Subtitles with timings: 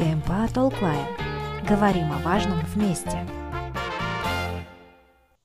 [0.00, 1.06] КМПА Толклайн.
[1.68, 3.18] Говорим о важном вместе.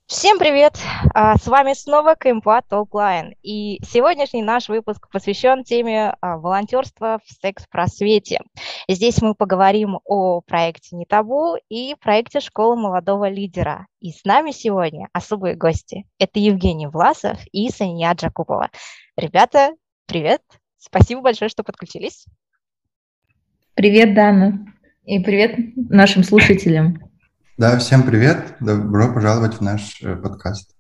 [0.06, 0.80] Всем привет!
[1.14, 3.36] А, с вами снова КМПА Толклайн.
[3.42, 8.40] И сегодняшний наш выпуск посвящен теме а, волонтерства в секс-просвете.
[8.88, 13.88] Здесь мы поговорим о проекте «Не табу» и проекте «Школа молодого лидера».
[14.00, 16.06] И с нами сегодня особые гости.
[16.18, 18.70] Это Евгений Власов и Сания Джакупова.
[19.18, 19.72] Ребята,
[20.06, 20.44] привет!
[20.78, 22.26] Спасибо большое, что подключились.
[23.76, 24.60] Привет, Дана.
[25.04, 27.12] И привет нашим слушателям.
[27.58, 28.56] Да, всем привет.
[28.62, 30.74] Добро пожаловать в наш э, подкаст.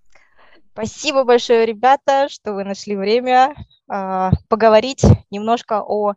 [0.71, 3.53] Спасибо большое, ребята, что вы нашли время
[3.91, 6.13] э, поговорить немножко о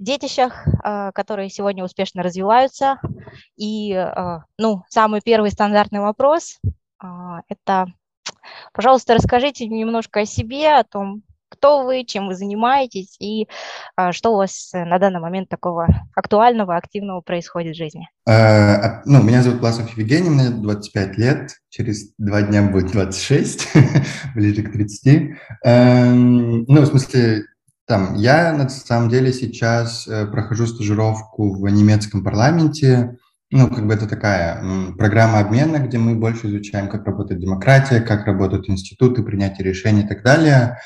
[0.00, 2.98] детищах, э, которые сегодня успешно развиваются.
[3.56, 6.58] И, э, ну, самый первый стандартный вопрос
[7.04, 7.06] э,–
[7.48, 7.86] это,
[8.72, 13.48] пожалуйста, расскажите немножко о себе, о том, кто вы, чем вы занимаетесь и
[13.96, 18.08] а, что у вас э, на данный момент такого актуального, активного происходит в жизни.
[18.28, 23.68] А, ну, меня зовут Власов Евгений, мне 25 лет, через два дня будет 26,
[24.34, 25.36] ближе к 30.
[25.64, 27.44] Эм, ну, в смысле,
[27.86, 33.16] там, я на самом деле сейчас э, прохожу стажировку в немецком парламенте,
[33.52, 34.60] ну, как бы это такая
[34.98, 40.08] программа обмена, где мы больше изучаем, как работает демократия, как работают институты, принятия решений и
[40.08, 40.78] так далее.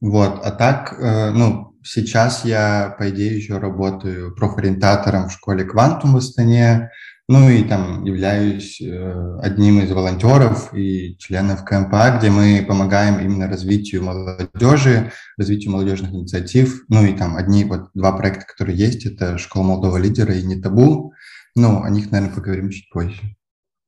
[0.00, 6.12] Вот, а так, э, ну, сейчас я, по идее, еще работаю профориентатором в школе «Квантум»
[6.12, 6.90] в Астане,
[7.28, 13.48] ну и там являюсь э, одним из волонтеров и членов КМПА, где мы помогаем именно
[13.48, 16.84] развитию молодежи, развитию молодежных инициатив.
[16.88, 20.60] Ну и там одни, вот два проекта, которые есть, это «Школа молодого лидера» и «Не
[20.60, 21.14] табу».
[21.56, 23.20] Ну, о них, наверное, поговорим чуть позже.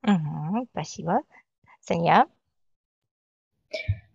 [0.03, 1.21] Угу, спасибо.
[1.81, 2.27] Саня?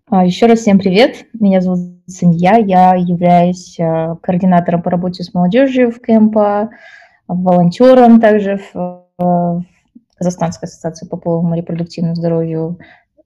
[0.09, 1.25] А, Еще раз всем привет.
[1.33, 2.57] Меня зовут Санья.
[2.57, 6.71] Я являюсь а, координатором по работе с молодежью в КМП,
[7.27, 9.61] волонтером также в а,
[10.17, 12.79] Казахстанской ассоциации по половому и репродуктивному здоровью,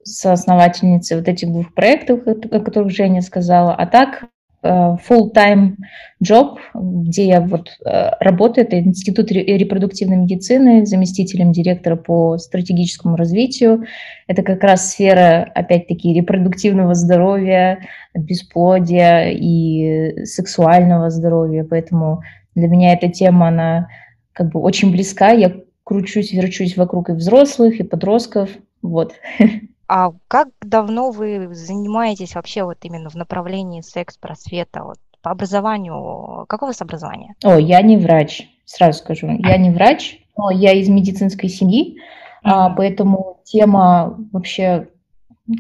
[0.03, 3.73] соосновательницей вот этих двух проектов, о которых Женя сказала.
[3.73, 5.75] А так Э, full-time
[6.23, 13.85] job, где я вот э, работаю, это Институт репродуктивной медицины, заместителем директора по стратегическому развитию.
[14.27, 17.79] Это как раз сфера, опять-таки, репродуктивного здоровья,
[18.15, 21.65] бесплодия и сексуального здоровья.
[21.69, 22.21] Поэтому
[22.55, 23.87] для меня эта тема, она
[24.33, 25.31] как бы очень близка.
[25.31, 25.53] Я
[25.83, 28.49] кручусь, верчусь вокруг и взрослых, и подростков.
[28.81, 29.13] Вот.
[29.87, 34.83] А как давно вы занимаетесь вообще вот именно в направлении секс-просвета?
[34.83, 37.33] Вот по образованию, какое у вас образование?
[37.43, 39.27] О, я не врач, сразу скажу.
[39.29, 42.41] Я не врач, но я из медицинской семьи, mm-hmm.
[42.43, 44.89] а, поэтому тема вообще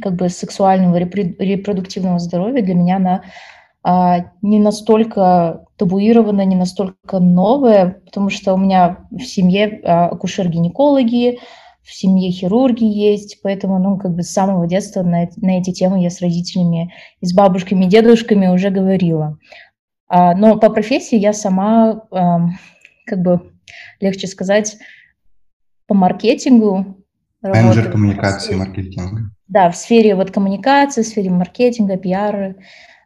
[0.01, 3.21] как бы сексуального репродуктивного здоровья для меня она
[3.83, 11.39] а, не настолько табуирована, не настолько новая, потому что у меня в семье а, акушер-гинекологи,
[11.87, 16.03] в семье хирурги есть, поэтому, ну, как бы с самого детства на, на эти темы
[16.03, 19.39] я с родителями и с бабушками и дедушками уже говорила.
[20.09, 22.49] А, но по профессии я сама, а,
[23.05, 23.53] как бы,
[24.01, 24.77] легче сказать,
[25.87, 27.05] по маркетингу.
[27.41, 29.31] Менеджер коммуникации и маркетинга.
[29.47, 32.55] Да, в сфере вот коммуникации, в сфере маркетинга, пиара,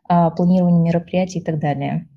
[0.09, 2.09] а, планирования мероприятий и так далее.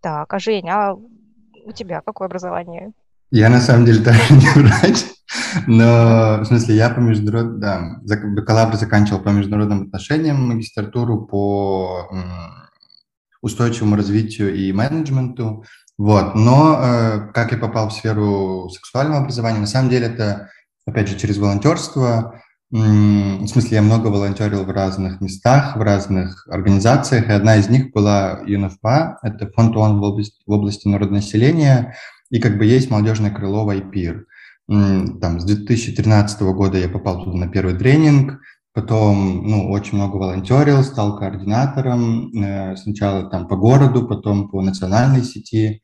[0.00, 2.92] Так, а Женя, а у тебя какое образование?
[3.30, 5.04] Я на самом деле даже не врач,
[5.66, 12.08] но в смысле я по международным, да, бакалавр заканчивал по международным отношениям, магистратуру по
[13.40, 15.64] устойчивому развитию и менеджменту,
[15.98, 16.36] вот.
[16.36, 20.48] Но э, как я попал в сферу сексуального образования, на самом деле это,
[20.86, 22.40] опять же, через волонтерство.
[22.70, 27.92] В смысле, я много волонтерил в разных местах, в разных организациях, и одна из них
[27.92, 31.96] была ЮНФПА, это фонд ООН в области, в области народонаселения,
[32.28, 34.26] и как бы есть молодежное крыло Вайпир.
[34.68, 38.38] Там с 2013 года я попал туда на первый тренинг,
[38.74, 45.24] потом, ну, очень много волонтерил, стал координатором, э, сначала там по городу, потом по национальной
[45.24, 45.82] сети.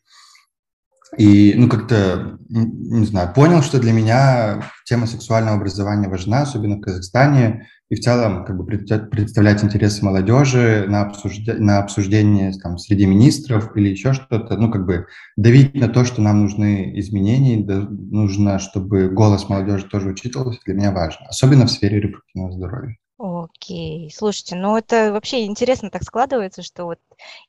[1.17, 6.81] И, ну, как-то, не знаю, понял, что для меня тема сексуального образования важна, особенно в
[6.83, 13.07] Казахстане, и в целом как бы представлять интересы молодежи на, обсуждение, на обсуждение там, среди
[13.07, 17.87] министров или еще что-то, ну, как бы давить на то, что нам нужны изменения, да,
[17.89, 22.97] нужно, чтобы голос молодежи тоже учитывался, для меня важно, особенно в сфере репродуктивного здоровья.
[23.17, 26.99] Окей, слушайте, ну это вообще интересно так складывается, что вот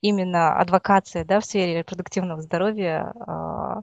[0.01, 3.81] именно адвокация, да, в сфере репродуктивного здоровья, э,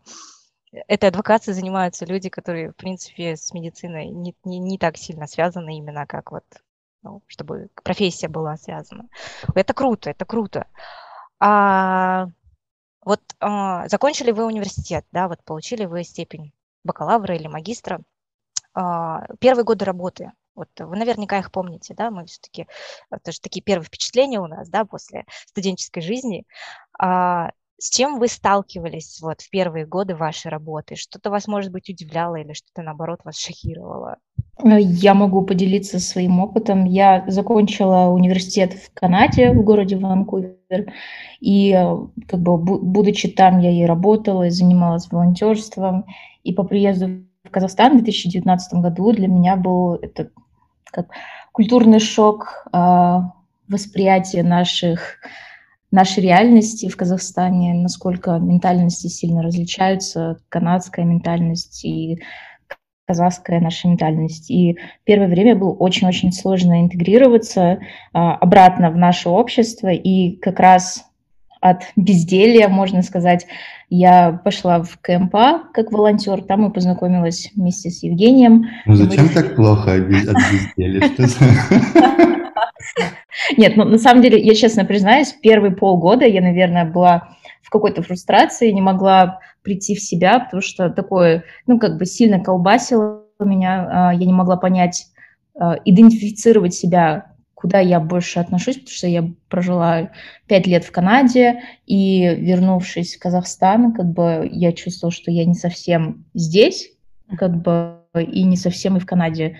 [0.72, 5.76] этой адвокацией занимаются люди, которые, в принципе, с медициной не, не, не так сильно связаны
[5.78, 6.44] именно как вот,
[7.02, 9.08] ну, чтобы профессия была связана.
[9.54, 10.66] Это круто, это круто.
[11.40, 12.26] А
[13.04, 16.52] Вот э, закончили вы университет, да, вот получили вы степень
[16.84, 18.00] бакалавра или магистра.
[18.76, 22.68] Э, первые годы работы, вот вы наверняка их помните, да, мы все-таки,
[23.10, 26.46] это же такие первые впечатления у нас, да, после студенческой жизни.
[26.98, 27.50] А,
[27.82, 30.94] с чем вы сталкивались вот в первые годы вашей работы?
[30.94, 34.18] Что-то вас, может быть, удивляло или что-то, наоборот, вас шокировало?
[34.62, 36.84] Э, я могу поделиться своим опытом.
[36.84, 40.92] Я закончила университет в Канаде, в городе Ванкувер.
[41.40, 41.96] И э,
[42.28, 46.06] как бы, будучи там, я и работала, и занималась волонтерством.
[46.44, 50.30] И по приезду в Казахстан в 2019 году для меня был это
[50.84, 51.08] как
[51.50, 53.32] культурный шок, а,
[53.68, 55.18] восприятие наших
[55.92, 62.20] нашей реальности в Казахстане, насколько ментальности сильно различаются, канадская ментальность и
[63.06, 64.50] казахская наша ментальность.
[64.50, 67.80] И первое время было очень-очень сложно интегрироваться
[68.12, 71.04] а, обратно в наше общество, и как раз
[71.60, 73.46] от безделья, можно сказать,
[73.88, 78.64] я пошла в КМПА как волонтер, там и познакомилась вместе с Евгением.
[78.86, 79.30] Ну зачем Мы...
[79.30, 81.08] так плохо от безделья?
[83.56, 88.02] Нет, ну на самом деле, я честно признаюсь, первые полгода я, наверное, была в какой-то
[88.02, 93.88] фрустрации, не могла прийти в себя, потому что такое, ну, как бы сильно колбасило меня,
[93.90, 95.06] а, я не могла понять,
[95.54, 100.10] а, идентифицировать себя, куда я больше отношусь, потому что я прожила
[100.48, 105.54] пять лет в Канаде, и вернувшись в Казахстан, как бы я чувствовала, что я не
[105.54, 106.90] совсем здесь,
[107.38, 109.56] как бы и не совсем и в Канаде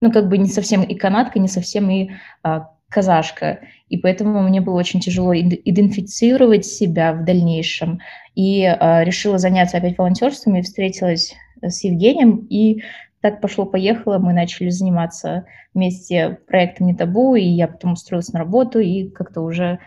[0.00, 2.10] ну, как бы не совсем и канадка, не совсем и
[2.42, 3.60] а, казашка.
[3.88, 8.00] И поэтому мне было очень тяжело идентифицировать себя в дальнейшем.
[8.34, 12.46] И а, решила заняться опять волонтерством и встретилась с Евгением.
[12.50, 12.82] И
[13.20, 18.80] так пошло-поехало, мы начали заниматься вместе проектом «Не табу», и я потом устроилась на работу,
[18.80, 19.78] и как-то уже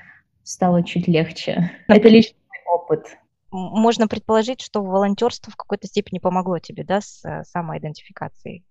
[0.43, 1.71] стало чуть легче.
[1.87, 3.17] Это личный опыт.
[3.51, 8.65] Можно предположить, что волонтерство в какой-то степени помогло тебе, да, с э, самоидентификацией?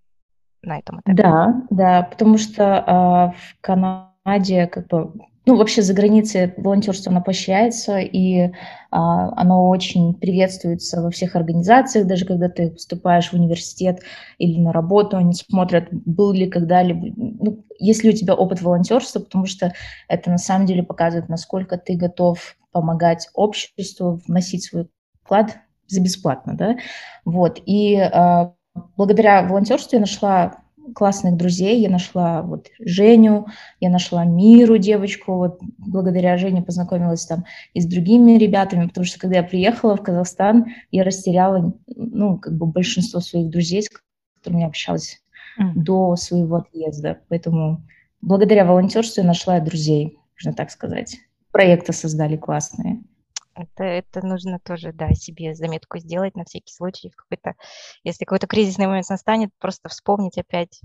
[0.67, 1.21] На этом этапе.
[1.21, 5.13] Да, да, потому что э, в Канаде как бы
[5.47, 8.51] ну, вообще за границей волонтерство, оно поощряется, и
[8.91, 14.01] а, оно очень приветствуется во всех организациях, даже когда ты поступаешь в университет
[14.39, 19.21] или на работу, они смотрят, был ли когда-либо, ну, есть ли у тебя опыт волонтерства,
[19.21, 19.73] потому что
[20.09, 24.89] это на самом деле показывает, насколько ты готов помогать обществу, вносить свой
[25.23, 26.75] вклад за бесплатно, да,
[27.23, 28.53] вот, и а,
[28.95, 30.57] благодаря волонтерству я нашла
[30.93, 31.81] классных друзей.
[31.81, 33.47] Я нашла вот Женю,
[33.79, 35.35] я нашла Миру, девочку.
[35.35, 40.03] Вот благодаря Жене познакомилась там и с другими ребятами, потому что когда я приехала в
[40.03, 43.89] Казахстан, я растеряла, ну, как бы большинство своих друзей, с
[44.37, 45.21] которыми я общалась
[45.59, 45.73] mm.
[45.75, 47.19] до своего отъезда.
[47.29, 47.83] Поэтому
[48.21, 51.17] благодаря волонтерству я нашла друзей, можно так сказать.
[51.51, 53.01] Проекты создали классные.
[53.77, 57.11] Это, это нужно тоже, да, себе заметку сделать на всякий случай.
[57.11, 57.55] В какой-то,
[58.03, 60.81] если какой-то кризисный момент настанет, просто вспомнить опять,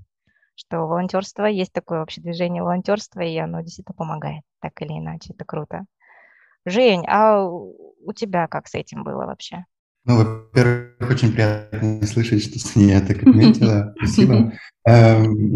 [0.57, 5.33] что волонтерство, есть такое вообще движение волонтерства, и оно действительно помогает, так или иначе.
[5.33, 5.87] Это круто.
[6.67, 9.65] Жень, а у тебя как с этим было вообще?
[10.05, 13.95] Ну, во-первых, очень приятно слышать, что Соня так отметила.
[14.03, 14.53] Спасибо.
[14.85, 15.55] Эм,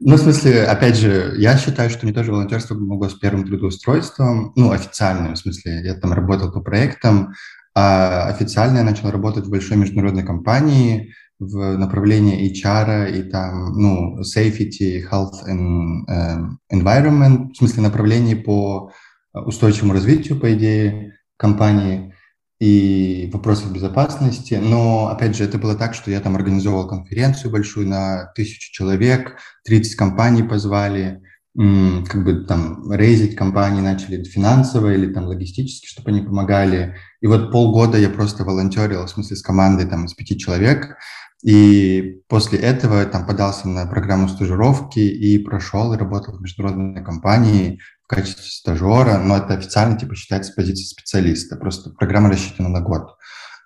[0.00, 4.52] ну, в смысле, опять же, я считаю, что мне тоже волонтерство помогло с первым трудоустройством,
[4.56, 7.34] ну, официальным, в смысле, я там работал по проектам,
[7.72, 14.20] а официально я начал работать в большой международной компании в направлении HR и там, ну,
[14.22, 18.90] safety, health and um, environment, в смысле направлений по
[19.32, 22.12] устойчивому развитию, по идее, компании
[22.60, 24.54] и вопросах безопасности.
[24.54, 29.38] Но, опять же, это было так, что я там организовывал конференцию большую на тысячу человек,
[29.64, 31.20] 30 компаний позвали,
[31.56, 36.96] как бы там рейзить компании начали финансово или там логистически, чтобы они помогали.
[37.20, 40.96] И вот полгода я просто волонтерил, в смысле с командой там из пяти человек,
[41.44, 47.78] и после этого там подался на программу стажировки и прошел, и работал в международной компании
[48.08, 53.16] качестве стажера, но это официально типа считается позиция специалиста, просто программа рассчитана на год.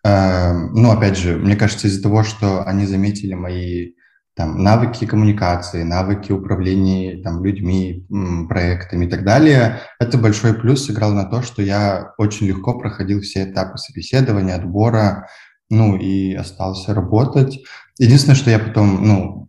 [0.04, 3.92] Эм, ну, опять же, мне кажется, из-за того, что они заметили мои
[4.34, 8.06] там, навыки коммуникации, навыки управления там, людьми,
[8.48, 13.20] проектами и так далее, это большой плюс сыграл на то, что я очень легко проходил
[13.20, 15.28] все этапы собеседования, отбора,
[15.70, 17.60] ну, и остался работать.
[17.98, 19.41] Единственное, что я потом, ну,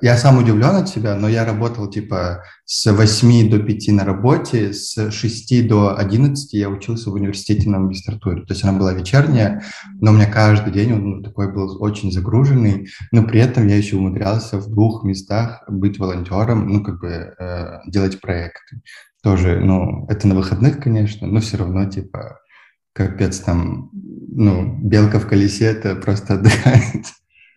[0.00, 4.72] я сам удивлен от себя, но я работал типа с 8 до 5 на работе,
[4.72, 8.42] с 6 до 11 я учился в университете на магистратуре.
[8.42, 9.62] То есть она была вечерняя,
[10.00, 13.76] но у меня каждый день он ну, такой был очень загруженный, но при этом я
[13.76, 18.82] еще умудрялся в двух местах быть волонтером, ну как бы э, делать проекты.
[19.22, 22.40] Тоже, ну, это на выходных, конечно, но все равно типа
[22.92, 27.06] капец там, ну, белка в колесе, это просто отдыхает.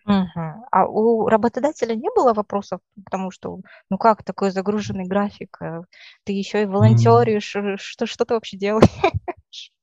[0.06, 0.61] Угу.
[0.72, 3.60] А у работодателя не было вопросов к тому, что
[3.90, 5.82] ну как такой загруженный график, э,
[6.24, 8.88] ты еще и волонтеришь, э, что, что ты вообще делаешь?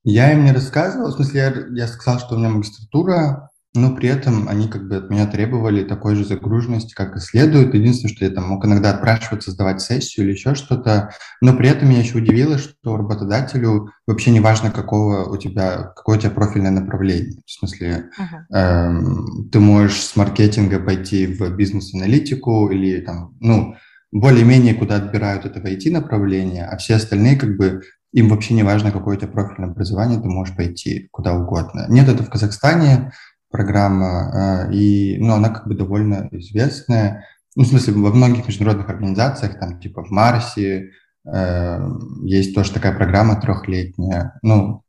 [0.02, 4.08] Я им не рассказывал, в смысле, я, я сказал, что у меня магистратура, но при
[4.08, 7.72] этом они как бы от меня требовали такой же загруженности, как и следует.
[7.72, 11.10] Единственное, что я там мог иногда отпрашиваться, сдавать сессию или еще что-то.
[11.40, 16.18] Но при этом меня еще удивило, что работодателю вообще не важно, какого у тебя, какое
[16.18, 17.42] у тебя профильное направление.
[17.46, 18.56] В смысле, uh-huh.
[18.56, 23.76] эм, ты можешь с маркетинга пойти в бизнес-аналитику или там, ну,
[24.10, 28.90] более-менее куда отбирают это в IT-направление, а все остальные как бы им вообще не важно,
[28.90, 31.86] какое у тебя профильное образование, ты можешь пойти куда угодно.
[31.88, 33.12] Нет, это в Казахстане,
[33.50, 37.26] программа, э, и, ну, она как бы довольно известная.
[37.56, 40.90] Ну, в смысле, во многих международных организациях, там, типа в Марсе,
[41.26, 41.88] э,
[42.22, 44.38] есть тоже такая программа трехлетняя.
[44.42, 44.82] Ну,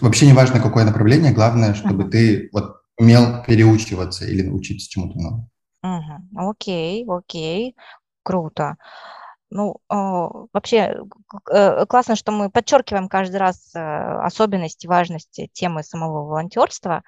[0.00, 2.10] вообще не важно, какое направление, главное, чтобы uh-huh.
[2.10, 5.50] ты вот умел переучиваться или учиться чему-то новому.
[6.36, 7.74] Окей, окей,
[8.22, 8.76] круто.
[9.48, 9.94] Ну, э,
[10.52, 10.96] вообще
[11.50, 17.02] э, классно, что мы подчеркиваем каждый раз особенности, важности темы самого волонтерства.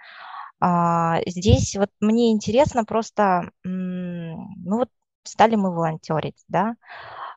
[0.60, 4.46] А, здесь вот мне интересно просто, ну
[4.76, 4.90] вот
[5.22, 6.74] стали мы волонтерить, да,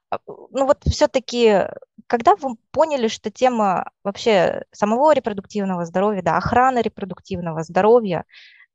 [0.10, 1.68] а, ну вот все-таки,
[2.08, 8.26] когда вы поняли, что тема вообще самого репродуктивного здоровья, да, охраны репродуктивного здоровья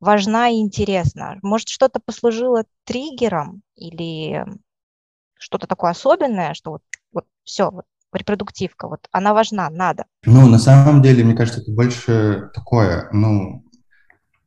[0.00, 4.46] важна и интересна, может что-то послужило триггером или
[5.38, 10.06] что-то такое особенное, что вот, вот все, вот репродуктивка, вот она важна, надо?
[10.24, 13.64] Ну, на самом деле, мне кажется, это больше такое, ну,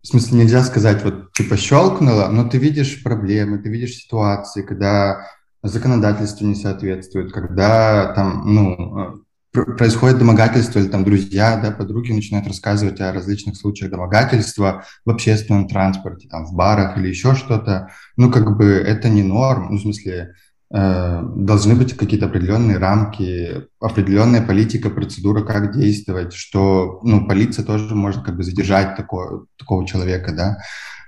[0.01, 5.27] в смысле, нельзя сказать, вот, типа, щелкнуло, но ты видишь проблемы, ты видишь ситуации, когда
[5.61, 12.47] законодательство не соответствует, когда там, ну, э, происходит домогательство или там друзья, да, подруги начинают
[12.47, 18.31] рассказывать о различных случаях домогательства в общественном транспорте, там, в барах или еще что-то, ну,
[18.31, 20.35] как бы это не норм, ну, в смысле,
[20.71, 28.23] должны быть какие-то определенные рамки, определенная политика, процедура, как действовать, что ну, полиция тоже может
[28.23, 30.57] как бы задержать такого, такого человека, да.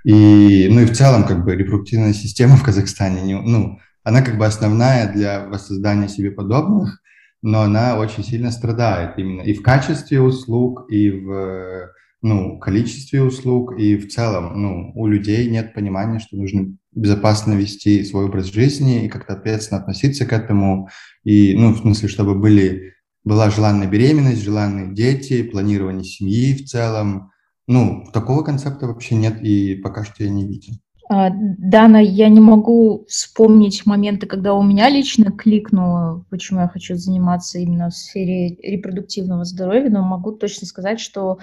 [0.03, 4.38] И, ну и в целом как бы репродуктивная система в Казахстане, не, ну, она как
[4.38, 7.00] бы основная для воссоздания себе подобных,
[7.44, 11.91] но она очень сильно страдает именно и в качестве услуг, и в
[12.24, 18.03] ну, количестве услуг, и в целом ну, у людей нет понимания, что нужно безопасно вести
[18.03, 20.89] свой образ жизни и как-то ответственно относиться к этому.
[21.24, 22.93] И, ну, в смысле, чтобы были,
[23.24, 27.31] была желанная беременность, желанные дети, планирование семьи в целом.
[27.67, 30.74] Ну, такого концепта вообще нет и пока что я не видел.
[31.13, 36.95] А, Дана, я не могу вспомнить моменты, когда у меня лично кликнуло, почему я хочу
[36.95, 41.39] заниматься именно в сфере репродуктивного здоровья, но могу точно сказать, что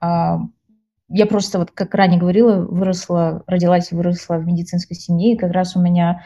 [0.00, 0.40] а,
[1.12, 5.76] я просто, вот как ранее говорила, выросла, родилась выросла в медицинской семье, и как раз
[5.76, 6.24] у меня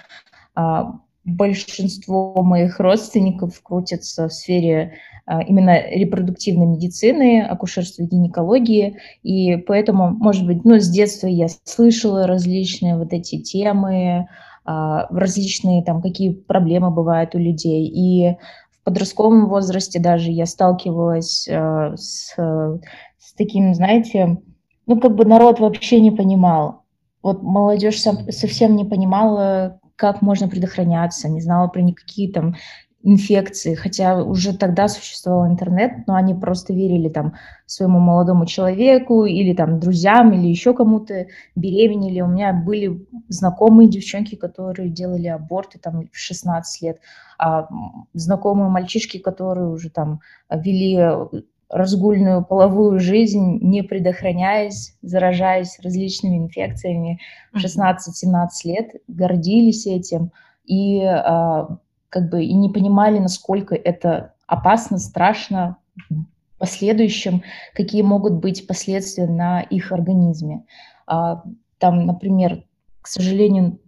[0.55, 4.95] а, большинство моих родственников крутятся в сфере
[5.27, 11.49] а, именно репродуктивной медицины, акушерства и гинекологии, и поэтому, может быть, ну, с детства я
[11.65, 14.29] слышала различные вот эти темы,
[14.65, 18.37] а, различные там, какие проблемы бывают у людей, и
[18.71, 24.39] в подростковом возрасте даже я сталкивалась а, с, с таким, знаете,
[24.87, 26.85] ну, как бы народ вообще не понимал.
[27.23, 32.55] Вот молодежь совсем не понимала, как можно предохраняться, не знала про никакие там
[33.03, 39.55] инфекции, хотя уже тогда существовал интернет, но они просто верили там своему молодому человеку или
[39.55, 42.21] там друзьям или еще кому-то беременели.
[42.21, 46.99] У меня были знакомые девчонки, которые делали аборты там в 16 лет,
[47.39, 47.69] а
[48.13, 57.21] знакомые мальчишки, которые уже там вели разгульную половую жизнь, не предохраняясь, заражаясь различными инфекциями
[57.53, 60.33] в 16-17 лет, гордились этим
[60.65, 65.77] и а, как бы и не понимали, насколько это опасно, страшно
[66.09, 66.25] в
[66.59, 67.43] последующем,
[67.75, 70.65] какие могут быть последствия на их организме.
[71.07, 71.43] А,
[71.79, 72.65] там, например,
[73.03, 73.79] к сожалению,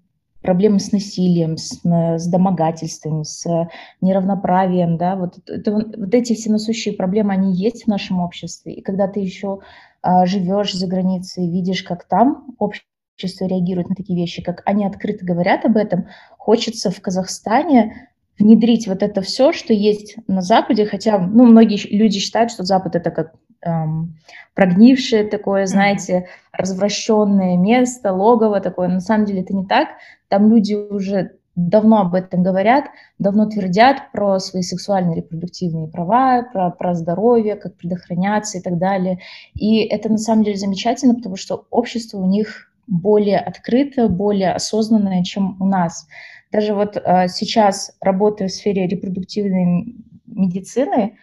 [0.43, 3.69] проблемы с насилием, с, с домогательствами, с
[4.01, 8.75] неравноправием, да, вот, это, вот эти все насущие проблемы, они есть в нашем обществе.
[8.75, 9.61] И когда ты еще
[10.01, 15.25] а, живешь за границей, видишь, как там общество реагирует на такие вещи, как они открыто
[15.25, 21.19] говорят об этом, хочется в Казахстане внедрить вот это все, что есть на Западе, хотя,
[21.19, 24.17] ну, многие люди считают, что Запад это как эм,
[24.55, 28.89] прогнившее такое, знаете, развращенное место, логово такое.
[28.89, 29.89] На самом деле это не так.
[30.29, 32.85] Там люди уже давно об этом говорят,
[33.19, 39.19] давно твердят про свои сексуальные репродуктивные права, про, про здоровье, как предохраняться и так далее.
[39.55, 45.25] И это на самом деле замечательно, потому что общество у них более открыто, более осознанное,
[45.25, 46.07] чем у нас.
[46.51, 49.95] Даже вот э, сейчас, работая в сфере репродуктивной
[50.27, 51.19] медицины,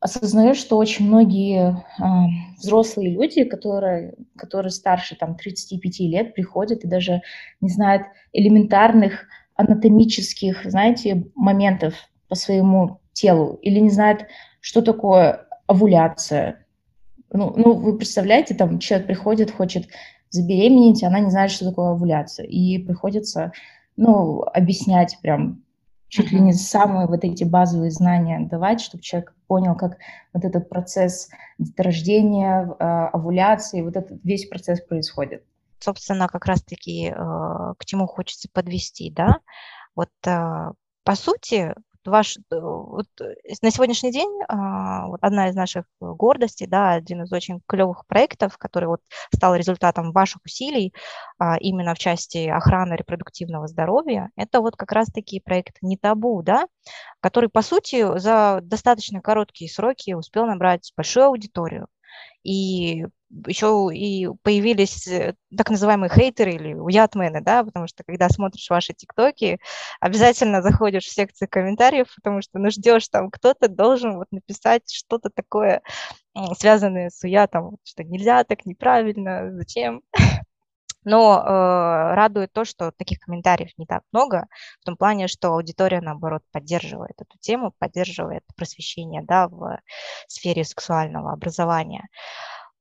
[0.00, 2.02] осознаю, что очень многие э,
[2.58, 7.22] взрослые люди, которые, которые старше там, 35 лет, приходят и даже
[7.60, 11.94] не знают элементарных анатомических, знаете, моментов
[12.28, 14.26] по своему телу или не знают,
[14.60, 16.66] что такое овуляция.
[17.32, 19.88] Ну, ну, вы представляете, там человек приходит, хочет
[20.30, 22.46] забеременеть, она не знает, что такое овуляция.
[22.46, 23.52] И приходится,
[23.96, 25.62] ну, объяснять прям
[26.08, 29.96] чуть ли не самые вот эти базовые знания давать, чтобы человек понял, как
[30.34, 35.42] вот этот процесс деторождения, а, овуляции, вот этот весь процесс происходит.
[35.78, 39.38] Собственно, как раз-таки э, к чему хочется подвести, да?
[39.96, 40.72] Вот э,
[41.02, 41.74] по сути,
[42.06, 47.22] ваш, э, вот э, на сегодняшний день а, вот одна из наших гордостей, да, один
[47.22, 49.00] из очень клевых проектов, который вот
[49.34, 50.92] стал результатом ваших усилий
[51.38, 56.66] а, именно в части охраны репродуктивного здоровья, это вот как раз-таки проект «Не табу», да,
[57.20, 61.86] который, по сути, за достаточно короткие сроки успел набрать большую аудиторию.
[62.42, 63.04] И
[63.46, 68.92] еще и появились э, так называемые хейтеры или уятмены, да, потому что когда смотришь ваши
[68.92, 69.58] тиктоки,
[70.00, 75.30] обязательно заходишь в секцию комментариев, потому что ну ждешь там кто-то должен вот написать что-то
[75.30, 75.82] такое,
[76.58, 80.02] связанное с уятом, что нельзя так, неправильно, зачем.
[81.04, 84.46] Но э, радует то, что таких комментариев не так много,
[84.80, 89.80] в том плане, что аудитория, наоборот, поддерживает эту тему, поддерживает просвещение да, в
[90.28, 92.08] сфере сексуального образования.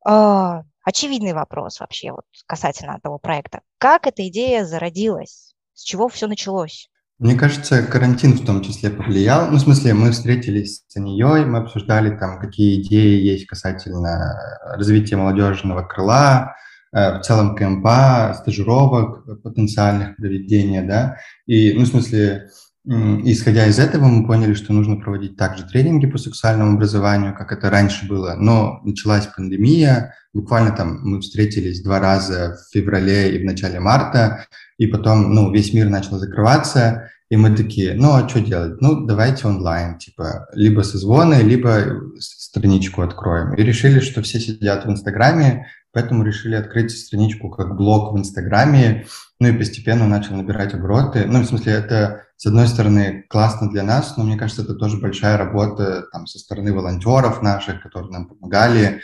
[0.07, 3.61] Э, очевидный вопрос вообще вот касательно того проекта.
[3.77, 5.55] Как эта идея зародилась?
[5.73, 6.89] С чего все началось?
[7.21, 9.51] Мне кажется, карантин в том числе повлиял.
[9.51, 15.17] Ну, в смысле, мы встретились с ней, мы обсуждали там, какие идеи есть касательно развития
[15.17, 16.55] молодежного крыла,
[16.91, 22.50] в целом КМПа, стажировок потенциальных проведения, да, и, ну, в смысле,
[22.83, 27.70] исходя из этого, мы поняли, что нужно проводить также тренинги по сексуальному образованию, как это
[27.70, 33.46] раньше было, но началась пандемия, буквально там мы встретились два раза в феврале и в
[33.46, 34.46] начале марта,
[34.77, 38.81] и потом, ну, весь мир начал закрываться, и мы такие, ну, а что делать?
[38.81, 43.53] Ну, давайте онлайн, типа, либо созвоны, либо страничку откроем.
[43.53, 49.05] И решили, что все сидят в Инстаграме, Поэтому решили открыть страничку как блог в Инстаграме,
[49.39, 51.25] ну и постепенно начал набирать обороты.
[51.25, 54.97] Ну, в смысле, это, с одной стороны, классно для нас, но мне кажется, это тоже
[54.97, 59.01] большая работа там, со стороны волонтеров наших, которые нам помогали,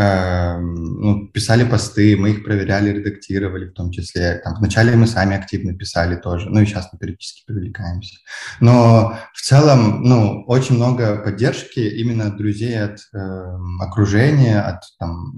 [0.00, 4.40] ну, писали посты, мы их проверяли, редактировали в том числе.
[4.44, 8.16] Там, вначале мы сами активно писали тоже, ну и сейчас мы периодически привлекаемся.
[8.60, 15.32] Но в целом, ну, очень много поддержки именно от друзей, от э, окружения, от там,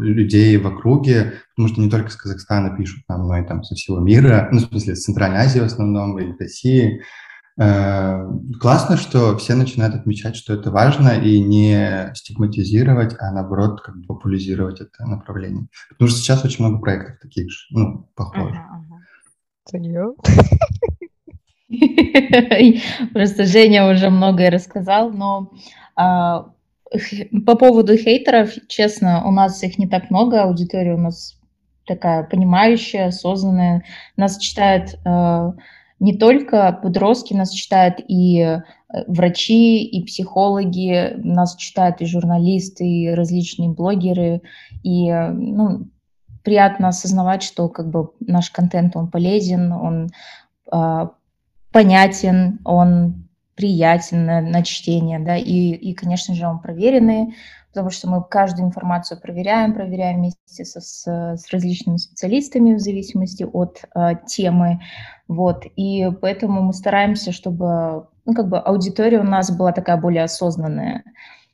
[0.00, 3.74] людей в округе, потому что не только с Казахстана пишут нам, но и там со
[3.74, 7.02] всего мира, ну, в смысле, с Центральной Азии в основном, или России.
[7.60, 8.24] Э,
[8.60, 14.06] классно, что все начинают отмечать, что это важно, и не стигматизировать, а наоборот, как бы
[14.06, 15.66] популяризировать это направление.
[15.90, 18.60] Потому что сейчас очень много проектов таких же, ну, похожих.
[23.12, 25.52] Просто Женя уже многое рассказал, но
[25.96, 26.52] а,
[27.44, 31.38] по поводу хейтеров, честно, у нас их не так много, аудитория у нас
[31.86, 33.84] такая понимающая, осознанная.
[34.16, 35.54] Нас читает а,
[36.00, 38.62] не только подростки, нас читают и э,
[39.06, 44.42] врачи, и психологи, нас читают и журналисты, и различные блогеры,
[44.82, 45.88] и э, ну,
[46.44, 50.10] приятно осознавать, что как бы наш контент, он полезен, он
[50.72, 51.08] э,
[51.72, 57.34] понятен, он приятен на, на чтение, да, и, и, конечно же, он проверенный,
[57.72, 63.42] потому что мы каждую информацию проверяем, проверяем вместе со, с, с различными специалистами в зависимости
[63.42, 64.80] от э, темы,
[65.28, 70.24] вот, и поэтому мы стараемся, чтобы, ну, как бы аудитория у нас была такая более
[70.24, 71.04] осознанная.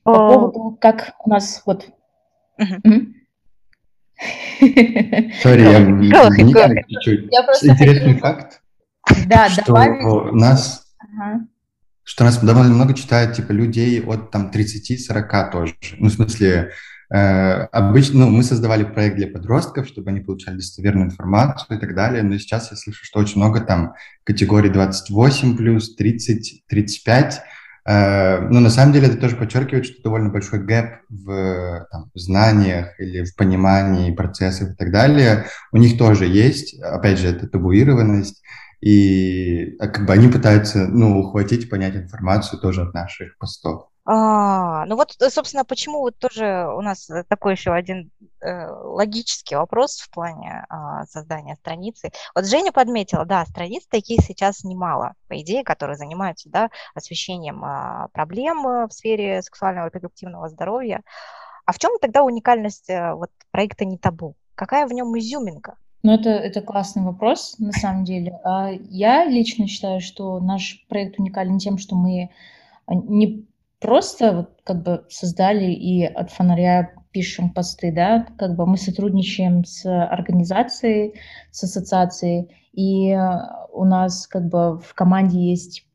[0.04, 0.28] По О.
[0.32, 1.88] поводу, как у нас вот...
[2.58, 2.82] Сори,
[5.60, 7.30] я чуть-чуть.
[7.64, 8.62] Интересный факт.
[9.26, 9.48] Да.
[9.66, 10.84] У нас
[12.04, 15.74] что нас довольно много читают, типа, людей от там 30-40 тоже.
[15.98, 16.70] Ну, в смысле,
[17.16, 22.24] обычно, ну, мы создавали проект для подростков, чтобы они получали достоверную информацию и так далее,
[22.24, 27.42] но сейчас я слышу, что очень много там категорий 28 плюс, 30, 35,
[27.86, 32.98] э, но на самом деле это тоже подчеркивает, что довольно большой гэп в, там, знаниях
[32.98, 35.46] или в понимании процессов и так далее.
[35.70, 38.42] У них тоже есть, опять же, это табуированность,
[38.80, 43.88] и а, как бы они пытаются, ну, ухватить, понять информацию тоже от наших постов.
[44.06, 48.10] А, ну вот, э, собственно, почему вот тоже у нас э, такой еще один
[48.42, 52.10] э, логический вопрос в плане э, создания страницы.
[52.34, 58.08] Вот Женя подметила, да, страниц таких сейчас немало, по идее, которые занимаются, да, освещением э,
[58.12, 61.00] проблем в сфере сексуального и репродуктивного здоровья.
[61.64, 64.36] А в чем тогда уникальность э, вот проекта «Не табу»?
[64.54, 65.76] Какая в нем изюминка?
[66.02, 68.38] Ну, это, это классный вопрос, на самом деле.
[68.44, 72.30] А я лично считаю, что наш проект уникален тем, что мы
[72.86, 73.46] не
[73.84, 79.62] просто вот как бы создали и от фонаря пишем посты, да, как бы мы сотрудничаем
[79.66, 81.14] с организацией,
[81.50, 83.14] с ассоциацией, и
[83.72, 85.86] у нас как бы в команде есть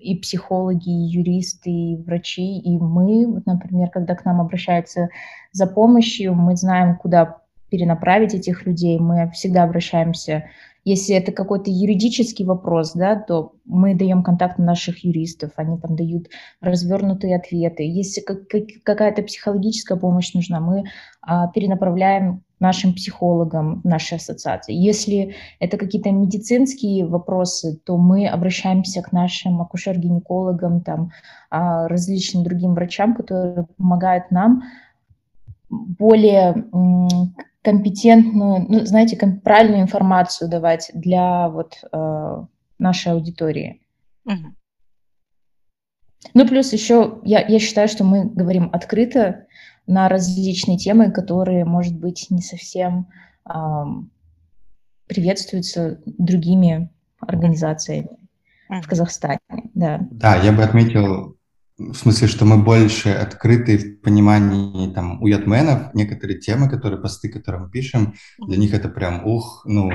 [0.00, 5.08] и психологи, и юристы, и врачи, и мы, например, когда к нам обращаются
[5.52, 7.38] за помощью, мы знаем, куда
[7.70, 10.46] перенаправить этих людей, мы всегда обращаемся
[10.88, 16.28] если это какой-то юридический вопрос, да, то мы даем контакт наших юристов, они там дают
[16.60, 17.82] развернутые ответы.
[17.82, 20.84] Если как, как, какая-то психологическая помощь нужна, мы
[21.20, 24.74] а, перенаправляем нашим психологам нашей ассоциации.
[24.74, 31.10] Если это какие-то медицинские вопросы, то мы обращаемся к нашим акушер-гинекологам, там,
[31.50, 34.62] а, различным другим врачам, которые помогают нам
[35.68, 36.64] более
[37.62, 42.44] компетентную, ну, знаете, правильную информацию давать для вот э,
[42.78, 43.82] нашей аудитории.
[44.24, 44.54] Угу.
[46.34, 49.46] Ну, плюс еще я, я считаю, что мы говорим открыто
[49.86, 53.08] на различные темы, которые, может быть, не совсем
[53.48, 53.52] э,
[55.06, 58.18] приветствуются другими организациями
[58.68, 59.40] в Казахстане.
[59.74, 60.06] Да.
[60.10, 61.37] да, я бы отметил
[61.78, 67.28] в смысле, что мы больше открыты в понимании там у ятменов некоторые темы, которые посты,
[67.28, 69.90] которые мы пишем, для них это прям ух, ну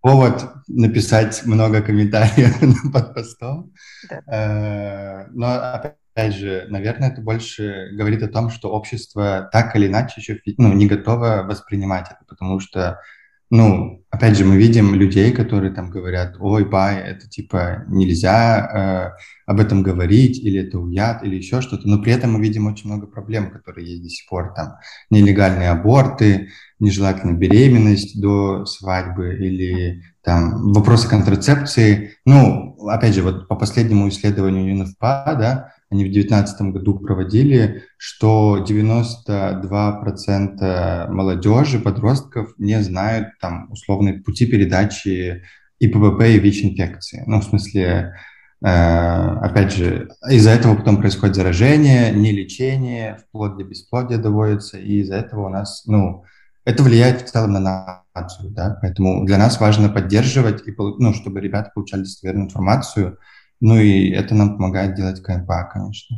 [0.00, 2.58] повод написать много комментариев
[2.92, 3.72] под постом.
[4.08, 4.22] Да.
[4.26, 10.20] Э, но опять же, наверное, это больше говорит о том, что общество так или иначе
[10.20, 13.00] еще ну, не готово воспринимать это, потому что
[13.50, 19.50] ну, опять же, мы видим людей, которые там говорят, ой, бай, это типа нельзя э,
[19.50, 22.88] об этом говорить, или это уяд, или еще что-то, но при этом мы видим очень
[22.88, 24.76] много проблем, которые есть до сих пор, там,
[25.10, 32.12] нелегальные аборты, нежелательная беременность до свадьбы, или там вопросы контрацепции.
[32.24, 38.64] Ну, опять же, вот по последнему исследованию ЮНФПА, да, они в 2019 году проводили, что
[38.66, 45.42] 92% молодежи, подростков не знают там условные пути передачи
[45.80, 47.24] ИПВП и ВИЧ-инфекции.
[47.26, 48.14] Ну, в смысле,
[48.62, 55.00] э, опять же, из-за этого потом происходит заражение, не лечение, вплоть до бесплодия доводится, и
[55.00, 56.22] из-за этого у нас, ну,
[56.64, 61.40] это влияет в целом на нацию, да, поэтому для нас важно поддерживать, и, ну, чтобы
[61.40, 63.18] ребята получали достоверную информацию,
[63.60, 66.16] ну и это нам помогает делать КМПА, конечно.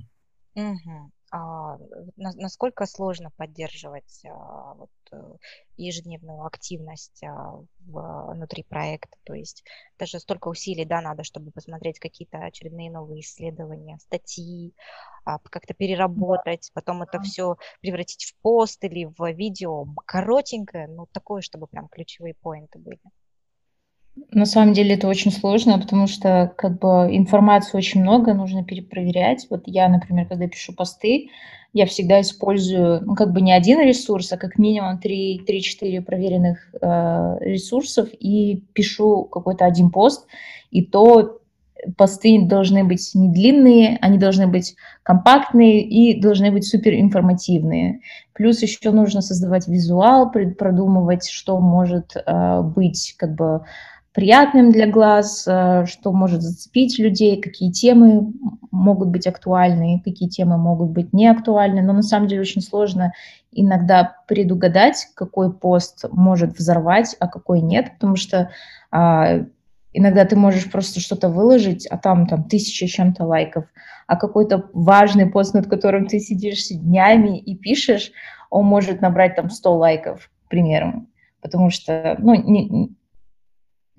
[0.54, 1.10] Угу.
[1.34, 1.78] А,
[2.16, 5.16] насколько сложно поддерживать а, вот, э,
[5.78, 9.16] ежедневную активность а, внутри проекта?
[9.24, 9.64] То есть
[9.98, 14.74] даже столько усилий да, надо, чтобы посмотреть какие-то очередные новые исследования, статьи,
[15.24, 21.40] а, как-то переработать, потом это все превратить в пост или в видео коротенькое, ну такое,
[21.40, 23.00] чтобы прям ключевые поинты были.
[24.30, 29.46] На самом деле это очень сложно, потому что как бы информации очень много, нужно перепроверять.
[29.48, 31.30] Вот я, например, когда пишу посты,
[31.72, 37.36] я всегда использую, ну, как бы не один ресурс, а как минимум 3-4 проверенных э,
[37.40, 40.26] ресурсов и пишу какой-то один пост,
[40.70, 41.38] и то
[41.96, 48.00] посты должны быть не длинные, они должны быть компактные и должны быть супер информативные.
[48.34, 53.62] Плюс еще нужно создавать визуал, продумывать, что может э, быть как бы
[54.12, 58.32] приятным для глаз, э, что может зацепить людей, какие темы
[58.70, 61.82] могут быть актуальны, какие темы могут быть не актуальны.
[61.82, 63.12] Но на самом деле очень сложно
[63.50, 68.50] иногда предугадать, какой пост может взорвать, а какой нет, потому что
[68.90, 69.40] а,
[69.92, 73.64] иногда ты можешь просто что-то выложить, а там, там тысяча чем-то лайков,
[74.06, 78.12] а какой-то важный пост, над которым ты сидишь днями и пишешь,
[78.50, 81.06] он может набрать там 100 лайков, к примеру,
[81.40, 82.94] потому что, ну, не,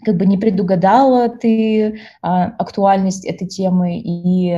[0.04, 4.52] как бы не предугадала ты а, актуальность этой темы, и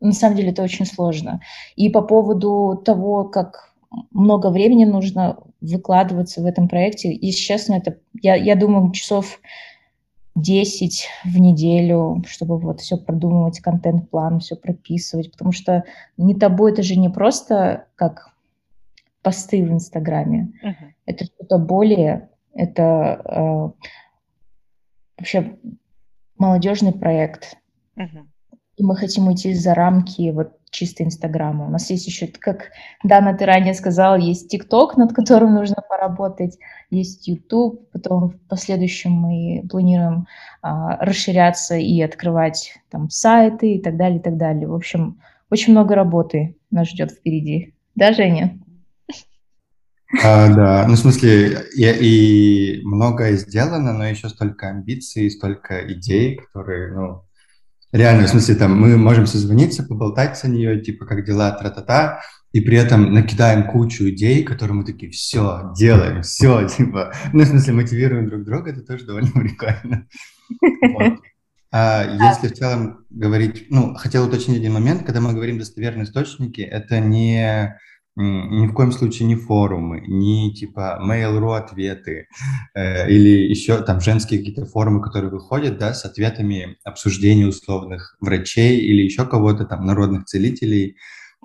[0.00, 1.40] на самом деле это очень сложно.
[1.76, 3.74] И по поводу того, как
[4.10, 9.40] много времени нужно выкладываться в этом проекте, и честно, это, я, я думаю, часов
[10.34, 15.84] 10 в неделю, чтобы вот все продумывать, контент-план, все прописывать, потому что
[16.16, 18.30] не тобой это же не просто как
[19.22, 20.92] посты в Инстаграме, uh-huh.
[21.06, 23.86] это что-то более, это э,
[25.18, 25.56] вообще
[26.36, 27.56] молодежный проект.
[27.96, 28.30] Мгм.
[28.76, 31.66] И мы хотим уйти за рамки вот чисто Инстаграма.
[31.66, 32.72] У нас есть еще, как
[33.04, 36.58] Дана, ты ранее сказала, есть ТикТок, над которым нужно поработать,
[36.90, 40.26] есть YouTube, потом в последующем мы планируем
[40.62, 44.66] а, расширяться и открывать там сайты и так далее, и так далее.
[44.66, 47.74] В общем, очень много работы нас ждет впереди.
[47.94, 48.58] Да, Женя?
[50.22, 56.36] А, да, ну в смысле, и, и многое сделано, но еще столько амбиций, столько идей,
[56.36, 57.24] которые, ну,
[57.92, 62.20] реально, в смысле, там, мы можем созвониться, поболтать за нее, типа, как дела, тра-та-та,
[62.52, 67.46] и при этом накидаем кучу идей, которые мы такие, все, делаем, все, типа, ну, в
[67.46, 70.06] смысле, мотивируем друг друга, это тоже довольно прикольно.
[71.72, 76.60] А если в целом говорить, ну, хотел уточнить один момент, когда мы говорим достоверные источники,
[76.60, 77.76] это не
[78.16, 82.28] ни в коем случае не форумы, не типа Mail.ru ответы
[82.74, 88.78] э, или еще там женские какие-то форумы, которые выходят, да, с ответами обсуждений условных врачей
[88.80, 90.96] или еще кого-то там, народных целителей.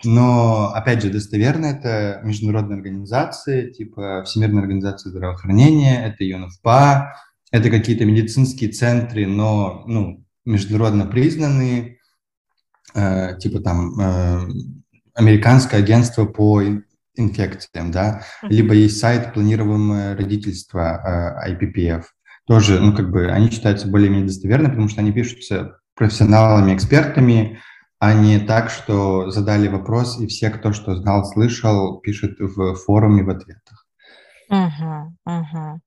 [0.05, 7.15] Но, опять же, достоверно это международные организации, типа Всемирная организация здравоохранения, это ЮНФПА,
[7.51, 11.97] это какие-то медицинские центры, но, ну, международно признанные,
[12.93, 14.47] э, типа там э,
[15.19, 16.61] американское агентство по
[17.15, 22.03] инфекциям, да, либо есть сайт планируемое родительство э, IPPF.
[22.47, 27.59] Тоже, ну, как бы, они считаются более-менее достоверны, потому что они пишутся профессионалами, экспертами,
[27.99, 33.23] а не так, что задали вопрос, и все, кто что знал, слышал, пишут в форуме
[33.23, 33.85] в ответах.
[34.49, 35.81] Угу, угу.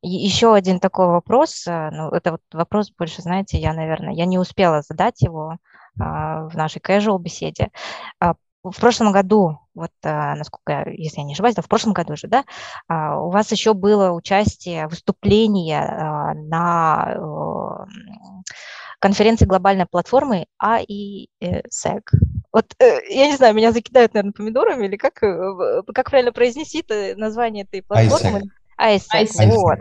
[0.00, 4.38] Еще один такой вопрос, э, ну, это вот вопрос больше, знаете, я, наверное, я не
[4.38, 5.58] успела задать его,
[5.98, 7.70] в нашей casual беседе.
[8.20, 12.16] А, в прошлом году, вот а, насколько, если я не ошибаюсь, да, в прошлом году
[12.16, 12.44] же, да,
[12.88, 17.86] у вас еще было участие, выступление на
[18.98, 22.02] конференции глобальной платформы AIESEC.
[22.52, 26.84] Вот, э, я не знаю, меня закидают, наверное, помидорами, или как, э, как правильно произнести
[27.16, 28.38] название этой платформы?
[28.38, 28.42] ISEC.
[28.80, 29.78] ISEC, вот.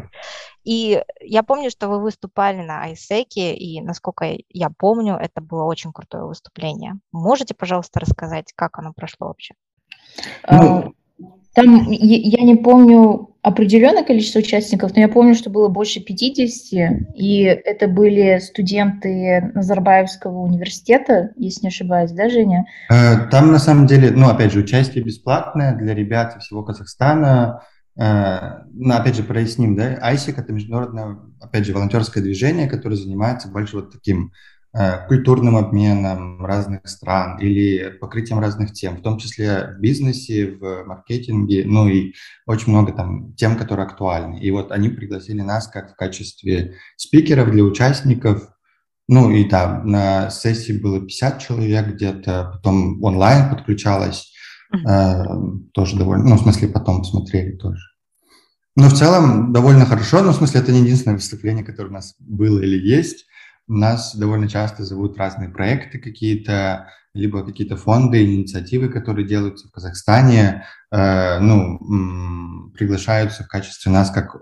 [0.64, 5.94] И я помню, что вы выступали на ISEC, и, насколько я помню, это было очень
[5.94, 6.96] крутое выступление.
[7.12, 9.54] Можете, пожалуйста, рассказать, как оно прошло вообще?
[10.50, 10.94] Ну,
[11.54, 17.44] там я не помню определенное количество участников, но я помню, что было больше 50, и
[17.44, 22.66] это были студенты Назарбаевского университета, если не ошибаюсь, да, Женя?
[22.92, 27.62] Э, там, на самом деле, ну, опять же, участие бесплатное для ребят из всего Казахстана,
[27.98, 33.92] опять же, проясним, да, ISIC– это международное, опять же, волонтерское движение, которое занимается больше вот
[33.92, 34.32] таким
[34.74, 40.84] э, культурным обменом разных стран или покрытием разных тем, в том числе в бизнесе, в
[40.86, 42.14] маркетинге, ну и
[42.46, 44.40] очень много там тем, которые актуальны.
[44.40, 48.50] И вот они пригласили нас как в качестве спикеров для участников,
[49.08, 54.34] ну и да, на сессии было 50 человек где-то, потом онлайн подключалось,
[55.74, 57.82] тоже довольно, ну, в смысле, потом посмотрели тоже.
[58.78, 62.14] Но в целом довольно хорошо, но в смысле это не единственное выступление, которое у нас
[62.20, 63.26] было или есть.
[63.68, 69.72] У нас довольно часто зовут разные проекты какие-то, либо какие-то фонды, инициативы, которые делаются в
[69.72, 74.36] Казахстане, э, ну, м, приглашаются в качестве нас как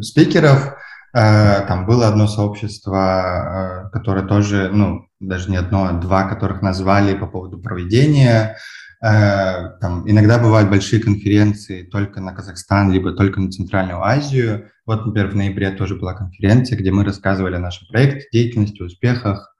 [0.00, 0.74] спикеров.
[1.12, 6.62] Э, там было одно сообщество, э, которое тоже, ну, даже не одно, а два, которых
[6.62, 13.12] нас звали по поводу проведения Э, там, иногда бывают большие конференции только на Казахстан, либо
[13.12, 14.70] только на Центральную Азию.
[14.84, 19.54] Вот, например, в ноябре тоже была конференция, где мы рассказывали о нашем проекте, деятельности, успехах.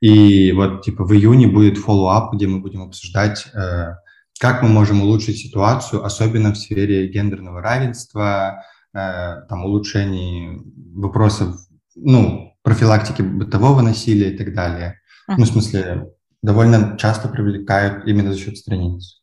[0.00, 3.94] И вот, типа, в июне будет follow-up, где мы будем обсуждать, э,
[4.38, 10.60] как мы можем улучшить ситуацию, особенно в сфере гендерного равенства, э, там, улучшений
[10.94, 11.56] вопросов,
[11.96, 15.00] ну, профилактики бытового насилия и так далее.
[15.28, 15.36] Uh-huh.
[15.38, 16.10] Ну, в смысле,
[16.44, 19.22] довольно часто привлекают именно за счет страниц.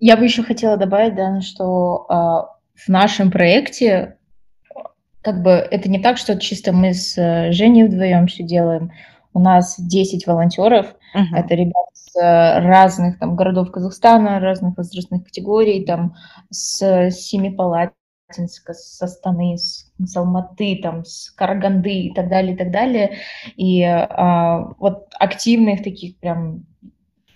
[0.00, 2.14] Я бы еще хотела добавить, да, что э,
[2.74, 4.18] в нашем проекте
[5.22, 8.90] как бы это не так, что чисто мы с э, Женей вдвоем все делаем.
[9.32, 10.86] У нас 10 волонтеров.
[11.14, 11.36] Uh-huh.
[11.36, 16.16] Это ребята с э, разных там городов Казахстана, разных возрастных категорий, там
[16.50, 17.92] с Семипалат
[18.28, 23.18] Латинска, с Астаны, с, с Алматы, там, с Караганды и так далее, и так далее.
[23.56, 26.64] И а, вот активных таких прям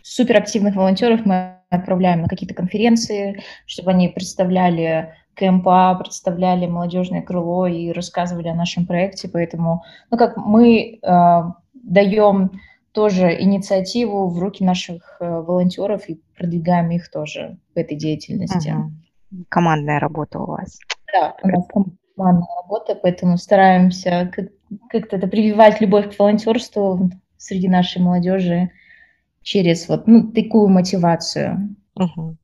[0.02, 7.92] суперактивных волонтеров мы отправляем на какие-то конференции, чтобы они представляли КМПА, представляли молодежное крыло и
[7.92, 9.28] рассказывали о нашем проекте.
[9.28, 11.42] Поэтому, ну как мы э,
[11.74, 12.60] даем
[12.92, 18.68] тоже инициативу в руки наших э, волонтеров и продвигаем их тоже в этой деятельности.
[18.68, 18.90] Uh-huh
[19.48, 20.78] командная работа у вас.
[21.12, 21.64] Да, у нас
[22.16, 24.48] командная работа, поэтому стараемся как
[24.88, 28.70] как-то это прививать любовь к волонтерству среди нашей молодежи
[29.42, 31.76] через вот ну, такую мотивацию.
[31.94, 32.36] Угу.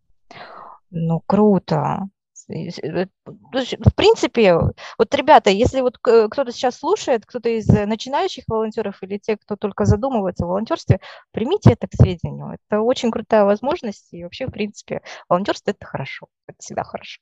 [0.90, 2.08] Ну, круто.
[2.48, 4.54] Э, в принципе,
[4.98, 9.84] вот, ребята, если вот кто-то сейчас слушает, кто-то из начинающих волонтеров или те, кто только
[9.84, 11.00] задумывается о волонтерстве,
[11.30, 12.56] примите это к сведению.
[12.68, 17.20] Это очень крутая возможность, и вообще, в принципе, волонтерство– это хорошо, это всегда хорошо.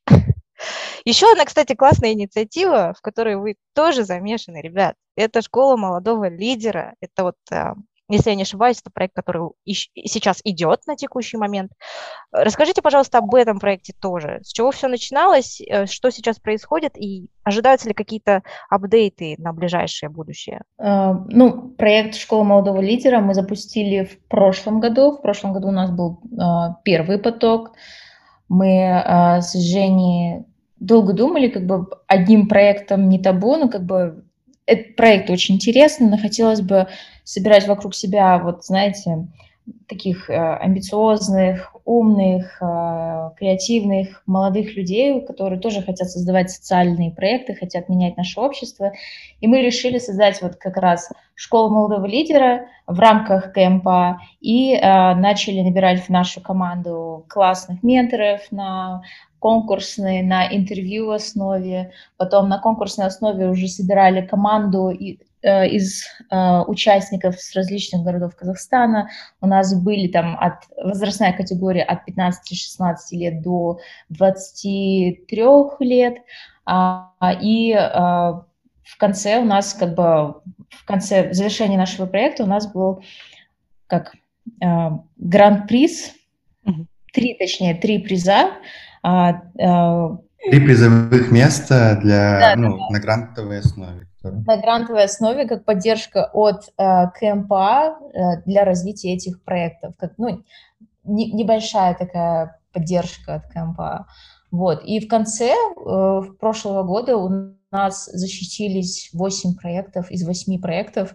[1.06, 4.96] Еще одна, кстати, классная инициатива, в которой вы тоже замешаны, ребят.
[5.14, 6.96] Это школа молодого лидера.
[7.00, 7.74] Это вот а,
[8.08, 11.70] если я не ошибаюсь, это проект, который сейчас идет на текущий момент.
[12.32, 14.40] Расскажите, пожалуйста, об этом проекте тоже.
[14.42, 20.08] С чего все начиналось, э, что сейчас происходит и ожидаются ли какие-то апдейты на ближайшее
[20.08, 20.62] будущее?
[20.78, 25.12] Э, ну, проект «Школа молодого лидера» мы запустили в прошлом году.
[25.12, 27.72] В прошлом году у нас был э, первый поток.
[28.48, 29.02] Мы
[29.40, 30.44] с Женей
[30.78, 34.24] долго думали, как бы одним проектом не табу, но как бы
[34.66, 36.88] этот проект очень интересный, но хотелось бы
[37.24, 39.28] собирать вокруг себя, вот знаете,
[39.88, 47.88] таких э, амбициозных, умных, э, креативных, молодых людей, которые тоже хотят создавать социальные проекты, хотят
[47.88, 48.92] менять наше общество.
[49.40, 55.14] И мы решили создать вот как раз школу молодого лидера в рамках КМПА и э,
[55.14, 59.02] начали набирать в нашу команду классных менторов на
[59.46, 66.62] конкурсные на интервью основе, потом на конкурсной основе уже собирали команду и, э, из э,
[66.66, 69.08] участников с различных городов Казахстана.
[69.40, 73.78] У нас были там от возрастная категория от 15-16 лет до
[74.08, 75.44] 23
[75.78, 76.16] лет,
[76.64, 82.48] а, и э, в конце у нас как бы в конце завершения нашего проекта у
[82.48, 83.04] нас был
[83.86, 84.12] как
[84.60, 84.66] э,
[85.18, 86.14] гран-приз,
[87.12, 88.50] три, точнее, три приза.
[89.06, 90.18] А, а,
[90.50, 92.88] Три призовых места для, да, ну, да.
[92.90, 94.08] на грантовой основе.
[94.24, 99.94] На грантовой основе как поддержка от э, КМПА э, для развития этих проектов.
[99.96, 100.42] Как, ну,
[101.04, 104.06] не, небольшая такая поддержка от КМПА.
[104.50, 104.82] Вот.
[104.84, 111.14] И в конце э, прошлого года у нас защитились 8 проектов из 8 проектов.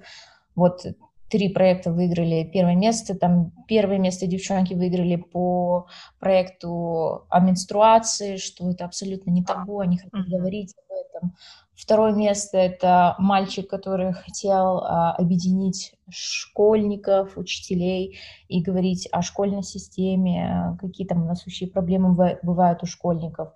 [0.56, 0.86] Вот
[1.32, 3.16] три проекта выиграли первое место.
[3.16, 5.88] Там первое место девчонки выиграли по
[6.20, 11.36] проекту о менструации, что это абсолютно не табу, они хотят говорить об этом.
[11.74, 20.78] Второе место– это мальчик, который хотел а, объединить школьников, учителей и говорить о школьной системе,
[20.80, 23.54] какие там насущие проблемы бывают у школьников.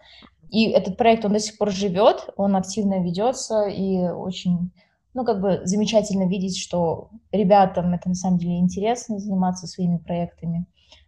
[0.50, 4.72] И этот проект, он до сих пор живет, он активно ведется и очень
[5.16, 10.66] ну, как бы замечательно видеть, что ребятам это на самом деле интересно заниматься своими проектами.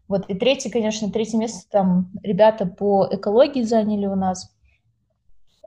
[0.07, 4.55] Вот, и третий, конечно, третье место там ребята по экологии заняли у нас.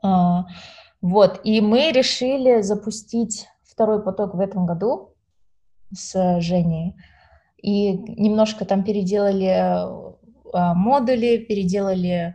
[0.02, 0.46] А,
[1.02, 5.14] вот, и мы решили запустить второй поток в этом году
[5.92, 6.96] с Женей.
[7.62, 9.46] И немножко там переделали
[10.54, 12.34] а, модули, переделали,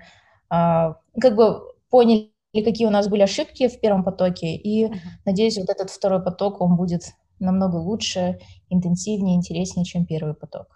[0.51, 4.55] а, как бы поняли, и какие у нас были ошибки в первом потоке.
[4.55, 4.95] И uh-huh.
[5.25, 8.39] надеюсь, вот этот второй поток, он будет намного лучше,
[8.69, 10.67] интенсивнее, интереснее, чем первый поток.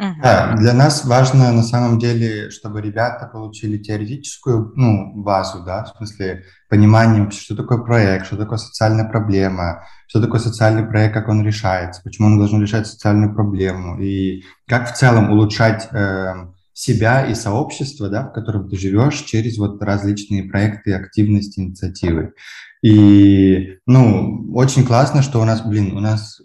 [0.00, 0.12] Uh-huh.
[0.22, 5.96] Да, для нас важно на самом деле, чтобы ребята получили теоретическую ну, базу, да, в
[5.96, 11.28] смысле понимание вообще, что такое проект, что такое социальная проблема, что такое социальный проект, как
[11.28, 16.32] он решается, почему он должен решать социальную проблему и как в целом улучшать э,
[16.78, 22.34] себя и сообщество, да, в котором ты живешь, через вот различные проекты, активности, инициативы.
[22.82, 26.40] И, ну, очень классно, что у нас, блин, у нас,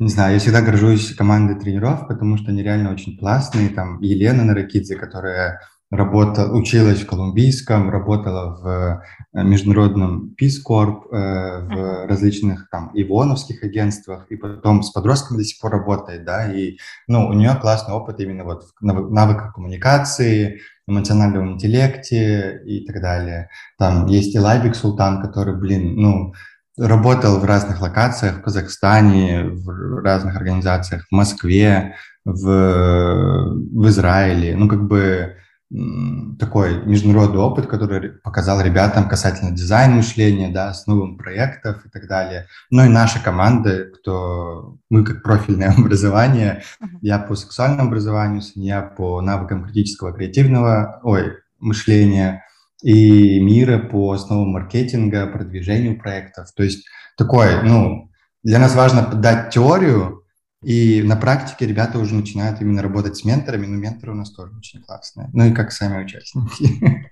[0.00, 3.68] не знаю, я всегда горжусь командой тренеров, потому что они реально очень классные.
[3.68, 11.66] Там Елена Наракидзе, которая работала, училась в Колумбийском, работала в э, международном Peace Corp, э,
[11.66, 16.78] в различных там ивоновских агентствах, и потом с подростками до сих пор работает, да, и,
[17.08, 23.48] ну, у нее классный опыт именно вот в навыках коммуникации, эмоциональном интеллекте и так далее.
[23.78, 26.34] Там есть и Лайбик Султан, который, блин, ну,
[26.78, 34.68] работал в разных локациях, в Казахстане, в разных организациях, в Москве, в, в Израиле, ну,
[34.68, 35.34] как бы
[36.38, 42.46] такой международный опыт, который показал ребятам касательно дизайн мышления, да, основам проектов и так далее.
[42.70, 46.88] Ну и наша команда, кто мы как профильное образование, uh-huh.
[47.02, 52.44] я по сексуальному образованию, я по навыкам критического креативного, ой, мышления
[52.82, 56.52] и мира по основам маркетинга, продвижению проектов.
[56.56, 56.84] То есть
[57.16, 58.10] такой, ну,
[58.42, 60.19] для нас важно дать теорию,
[60.62, 64.52] и на практике ребята уже начинают именно работать с менторами, но менторы у нас тоже
[64.56, 65.30] очень классные.
[65.32, 67.10] Ну и как сами участники.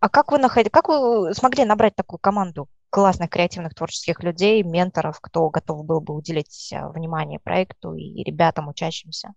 [0.00, 5.18] А как вы находили, как вы смогли набрать такую команду классных креативных творческих людей, менторов,
[5.20, 9.32] кто готов был бы уделить э, внимание проекту и ребятам, учащимся?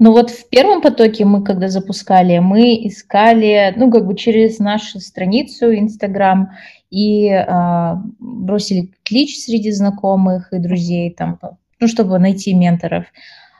[0.00, 4.98] Ну вот в первом потоке мы, когда запускали, мы искали, ну как бы через нашу
[4.98, 6.50] страницу Инстаграм
[6.94, 11.38] и э, бросили клич среди знакомых и друзей, там,
[11.80, 13.06] ну чтобы найти менторов.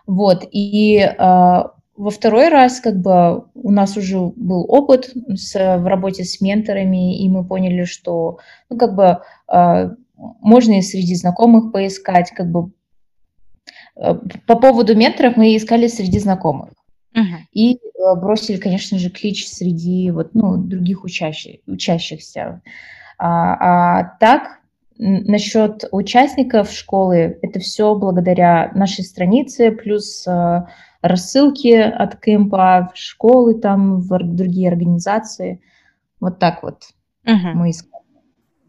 [0.07, 5.87] Вот, и э, во второй раз как бы у нас уже был опыт с, в
[5.87, 8.39] работе с менторами, и мы поняли, что
[8.71, 9.19] ну как бы
[9.53, 12.71] э, можно и среди знакомых поискать, как бы
[13.97, 14.15] Э,
[14.47, 16.71] по поводу менторов мы искали среди знакомых.
[17.15, 17.39] Uh-huh.
[17.53, 17.79] И
[18.17, 22.61] бросили, конечно же, клич среди вот, ну, других учащих, учащихся.
[23.19, 24.61] А, а так,
[24.97, 30.69] насчет участников школы, это все благодаря нашей странице, плюс а,
[31.03, 35.61] рассылки от кемпа в школы, там, в другие организации.
[36.21, 36.83] Вот так вот
[37.27, 37.53] uh-huh.
[37.55, 38.04] мы искали.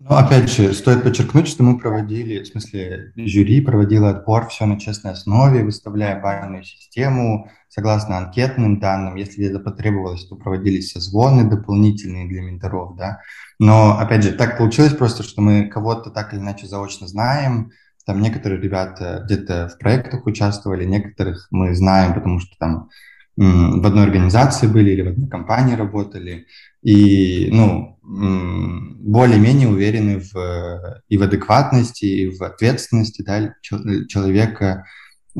[0.08, 4.80] Ну, опять же, стоит подчеркнуть, что мы проводили, в смысле, жюри проводило отбор все на
[4.80, 9.16] честной основе, выставляя бальную систему согласно анкетным данным.
[9.16, 13.22] Если это потребовалось, то проводились созвоны дополнительные для менторов, да.
[13.58, 17.72] Но, опять же, так получилось просто, что мы кого-то так или иначе заочно знаем,
[18.06, 22.90] там некоторые ребята где-то в проектах участвовали, некоторых мы знаем, потому что там
[23.38, 26.46] в одной организации были или в одной компании работали,
[26.82, 34.86] и, ну, более-менее уверены в, и в адекватности, и в ответственности да, человека,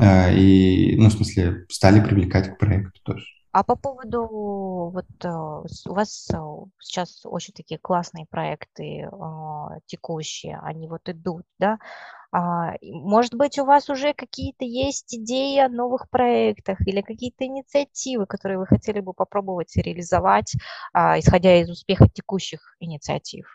[0.00, 3.24] э, и, ну, в смысле, стали привлекать к проекту тоже.
[3.52, 6.36] А по поводу, вот э, у вас э,
[6.80, 9.08] сейчас очень такие классные проекты
[9.86, 11.78] текущие, они вот идут, да,
[12.32, 18.58] может быть, у вас уже какие-то есть идеи о новых проектах или какие-то инициативы, которые
[18.58, 20.54] вы хотели бы попробовать реализовать,
[20.92, 23.46] а, исходя из успеха текущих инициатив?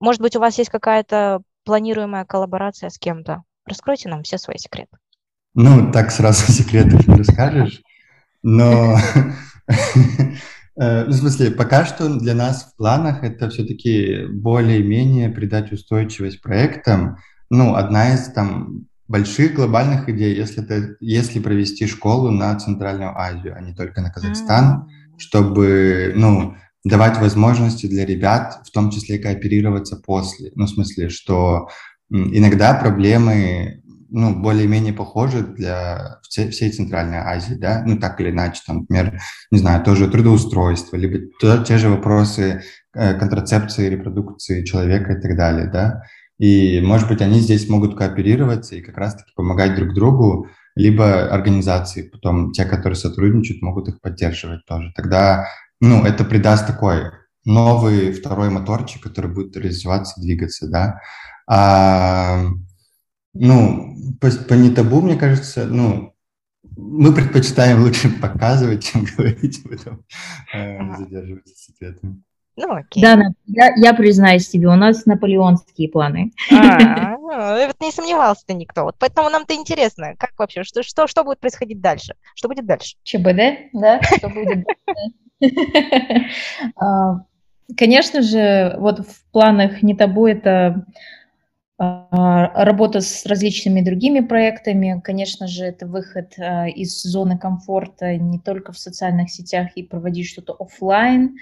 [0.00, 3.42] Может быть, у вас есть какая-то планируемая коллаборация с кем-то?
[3.66, 4.96] Раскройте нам все свои секреты.
[5.54, 7.82] Ну, так сразу секретов не расскажешь,
[8.42, 8.96] но
[9.68, 16.40] э, ну, в смысле, пока что для нас в планах это все-таки более-менее придать устойчивость
[16.40, 17.16] проектам,
[17.50, 23.54] ну, одна из там больших глобальных идей, если, это, если провести школу на Центральную Азию,
[23.56, 25.18] а не только на Казахстан, mm-hmm.
[25.18, 30.52] чтобы, ну, давать возможности для ребят, в том числе кооперироваться после.
[30.54, 31.68] Ну, в смысле, что
[32.08, 38.78] иногда проблемы, ну, более-менее похожи для всей, Центральной Азии, да, ну, так или иначе, там,
[38.88, 39.20] например,
[39.50, 42.62] не знаю, тоже трудоустройство, либо те же вопросы
[42.94, 46.02] э, контрацепции, репродукции человека и так далее, да,
[46.40, 52.08] и, может быть, они здесь могут кооперироваться и как раз-таки помогать друг другу, либо организации,
[52.08, 54.90] потом те, которые сотрудничают, могут их поддерживать тоже.
[54.96, 55.48] Тогда,
[55.82, 57.10] ну, это придаст такой
[57.44, 61.00] новый второй моторчик, который будет развиваться, двигаться, да.
[61.46, 62.46] А,
[63.34, 66.14] ну, по, по нетабу, мне кажется, ну,
[66.74, 70.06] мы предпочитаем лучше показывать, чем говорить об этом,
[70.54, 72.22] э, задерживаться с ответами.
[72.60, 73.02] Ну, окей.
[73.02, 76.32] Да, я, я признаюсь тебе, у нас наполеонские планы.
[76.52, 78.84] А, ну, вот не сомневался-то никто.
[78.84, 82.14] Вот поэтому нам-то интересно, как вообще, что, что, что будет происходить дальше?
[82.34, 82.96] Что будет дальше?
[83.02, 84.00] ЧБД, да?
[84.02, 85.14] Что будет дальше?
[86.76, 87.24] А,
[87.78, 90.84] конечно же, вот в планах не табу это
[91.78, 95.00] а, работа с различными другими проектами.
[95.02, 100.28] Конечно же, это выход а, из зоны комфорта не только в социальных сетях и проводить
[100.28, 101.36] что-то офлайн.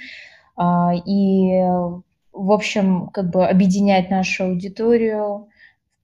[0.61, 1.61] А, и,
[2.33, 5.49] в общем, как бы объединять нашу аудиторию,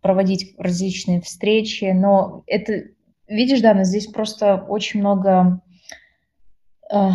[0.01, 1.91] проводить различные встречи.
[1.93, 2.85] Но это,
[3.27, 5.61] видишь, Дана, здесь просто очень много
[6.93, 7.09] э,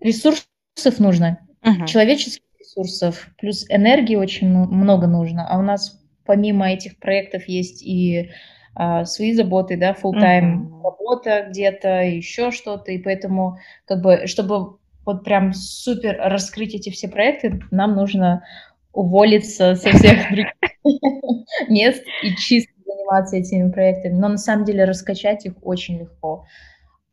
[0.00, 1.86] ресурсов нужно, uh-huh.
[1.86, 5.46] человеческих ресурсов, плюс энергии очень много нужно.
[5.48, 8.30] А у нас помимо этих проектов есть и
[8.74, 10.82] а, свои заботы, да, full-time uh-huh.
[10.82, 17.08] работа где-то, еще что-то, и поэтому, как бы, чтобы вот прям супер раскрыть эти все
[17.08, 18.44] проекты, нам нужно
[18.92, 20.30] уволиться со всех
[21.68, 24.14] мест и чисто заниматься этими проектами.
[24.14, 26.46] Но на самом деле раскачать их очень легко.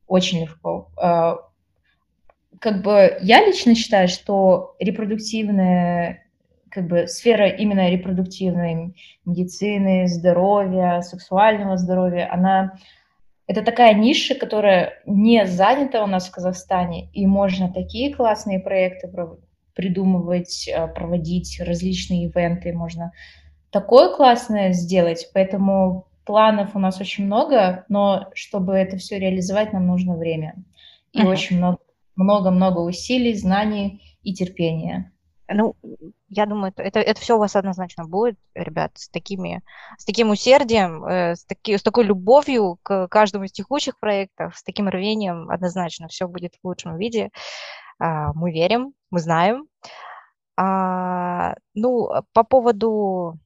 [0.07, 0.89] Очень легко.
[0.97, 1.37] А,
[2.59, 6.25] как бы я лично считаю, что репродуктивная
[6.69, 12.77] как бы сфера именно репродуктивной медицины, здоровья, сексуального здоровья, она
[13.49, 19.11] это такая ниша, которая не занята у нас в Казахстане, и можно такие классные проекты
[19.73, 23.11] придумывать, э, проводить, различные ивенты, можно
[23.71, 29.87] такое классное сделать, поэтому планов у нас очень много, но чтобы это все реализовать, нам
[29.87, 30.53] нужно время.
[31.11, 31.31] И uh-huh.
[31.31, 31.79] очень много,
[32.15, 35.11] много-много усилий, знаний и терпение.
[35.51, 35.75] Ну,
[36.27, 39.63] я думаю, это, это все у вас однозначно будет, ребят, с, такими,
[39.97, 44.63] с таким усердием, э, с, таки, с такой любовью к каждому из текущих проектов, с
[44.63, 47.31] таким рвением однозначно все будет в лучшем виде.
[47.99, 49.65] А, мы верим, мы знаем.
[50.55, 53.39] А, ну, по поводу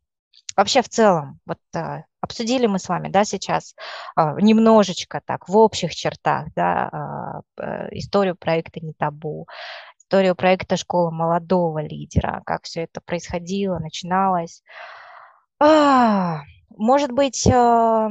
[0.58, 3.76] вообще в целом, вот а, обсудили мы с вами, да, сейчас
[4.16, 9.48] а, немножечко так в общих чертах, да, а, историю проекта «Не табу»,
[10.14, 14.62] историю проекта «Школа молодого лидера», как все это происходило, начиналось.
[15.60, 18.10] А, может быть, а,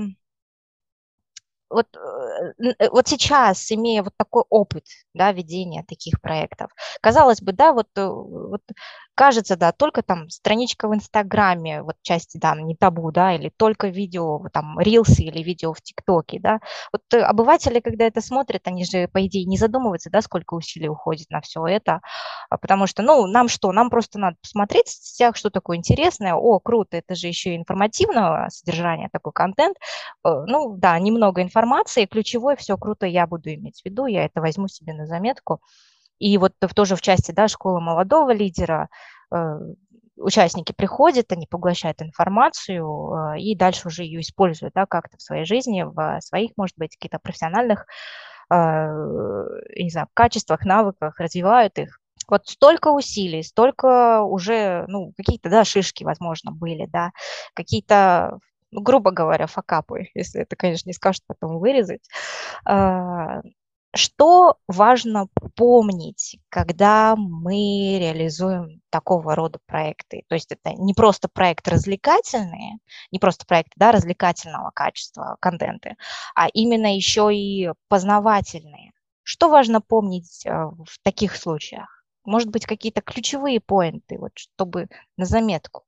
[1.70, 4.84] вот, э, вот сейчас, имея вот такой опыт,
[5.14, 8.62] да, ведения таких проектов, казалось бы, да, вот, э, вот
[9.14, 13.88] кажется, да, только там страничка в Инстаграме, вот части, да, не табу, да, или только
[13.88, 16.60] видео, там, рилсы или видео в ТикТоке, да.
[16.92, 21.30] Вот обыватели, когда это смотрят, они же, по идее, не задумываются, да, сколько усилий уходит
[21.30, 22.00] на все это,
[22.50, 26.34] а потому что, ну, нам что, нам просто надо посмотреть в сетях, что такое интересное,
[26.34, 29.76] о, круто, это же еще и информативного содержания, такой контент,
[30.24, 34.68] ну, да, немного информации, ключевой, все круто, я буду иметь в виду, я это возьму
[34.68, 35.60] себе на заметку,
[36.18, 38.88] и вот тоже в части да, школы молодого лидера
[39.34, 39.58] э,
[40.16, 45.44] участники приходят, они поглощают информацию э, и дальше уже ее используют да, как-то в своей
[45.44, 47.86] жизни, в своих, может быть, каких-то профессиональных
[48.50, 48.54] э,
[49.76, 51.98] не знаю, качествах, навыках, развивают их.
[52.28, 57.10] Вот столько усилий, столько уже, ну, какие-то, да, шишки, возможно, были, да,
[57.54, 58.38] какие-то
[58.72, 62.08] ну, грубо говоря, факапы, если это, конечно, не скажут потом вырезать.
[63.94, 70.24] Что важно помнить, когда мы реализуем такого рода проекты?
[70.28, 72.78] То есть это не просто проект развлекательные,
[73.10, 75.96] не просто проекты да, развлекательного качества, контенты,
[76.34, 78.92] а именно еще и познавательные.
[79.24, 82.02] Что важно помнить э, в таких случаях?
[82.24, 85.84] Может быть, какие-то ключевые поинты, вот, чтобы на заметку?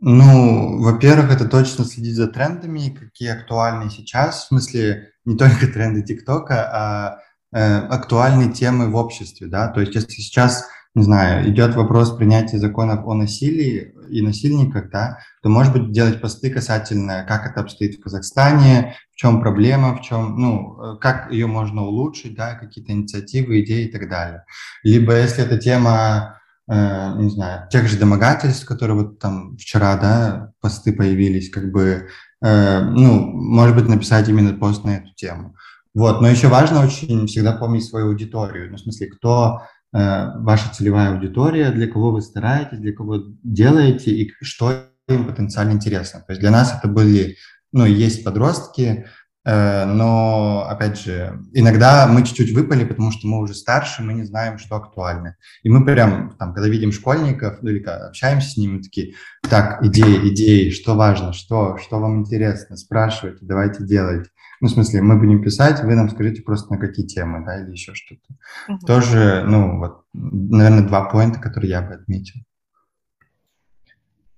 [0.00, 6.02] Ну, во-первых, это точно следить за трендами, какие актуальны сейчас, в смысле не только тренды
[6.02, 7.20] ТикТока, а
[7.56, 12.58] Э, актуальные темы в обществе, да, то есть если сейчас, не знаю, идет вопрос принятия
[12.58, 17.94] законов о насилии и насильниках, да, то, может быть, делать посты касательно, как это обстоит
[17.94, 22.90] в Казахстане, в чем проблема, в чем, ну, э, как ее можно улучшить, да, какие-то
[22.90, 24.44] инициативы, идеи и так далее.
[24.82, 30.52] Либо если эта тема э, не знаю, тех же домогательств, которые вот там вчера, да,
[30.60, 32.08] посты появились, как бы,
[32.42, 35.54] э, ну, может быть, написать именно пост на эту тему.
[35.94, 40.74] Вот, но еще важно очень всегда помнить свою аудиторию, ну, в смысле, кто э, ваша
[40.74, 46.20] целевая аудитория, для кого вы стараетесь, для кого делаете и что им потенциально интересно.
[46.20, 47.36] То есть для нас это были,
[47.70, 49.06] ну, есть подростки,
[49.44, 54.24] э, но, опять же, иногда мы чуть-чуть выпали, потому что мы уже старше, мы не
[54.24, 55.36] знаем, что актуально.
[55.62, 59.14] И мы прям, там, когда видим школьников, ну, или общаемся с ними, такие,
[59.48, 64.26] так, идеи, идеи, что важно, что, что вам интересно, спрашивайте, давайте делать.
[64.64, 67.72] Ну, в смысле, мы будем писать, вы нам скажите просто на какие темы, да, или
[67.72, 68.22] еще что-то.
[68.66, 68.86] Угу.
[68.86, 72.40] Тоже, ну, вот, наверное, два поинта, которые я бы отметил.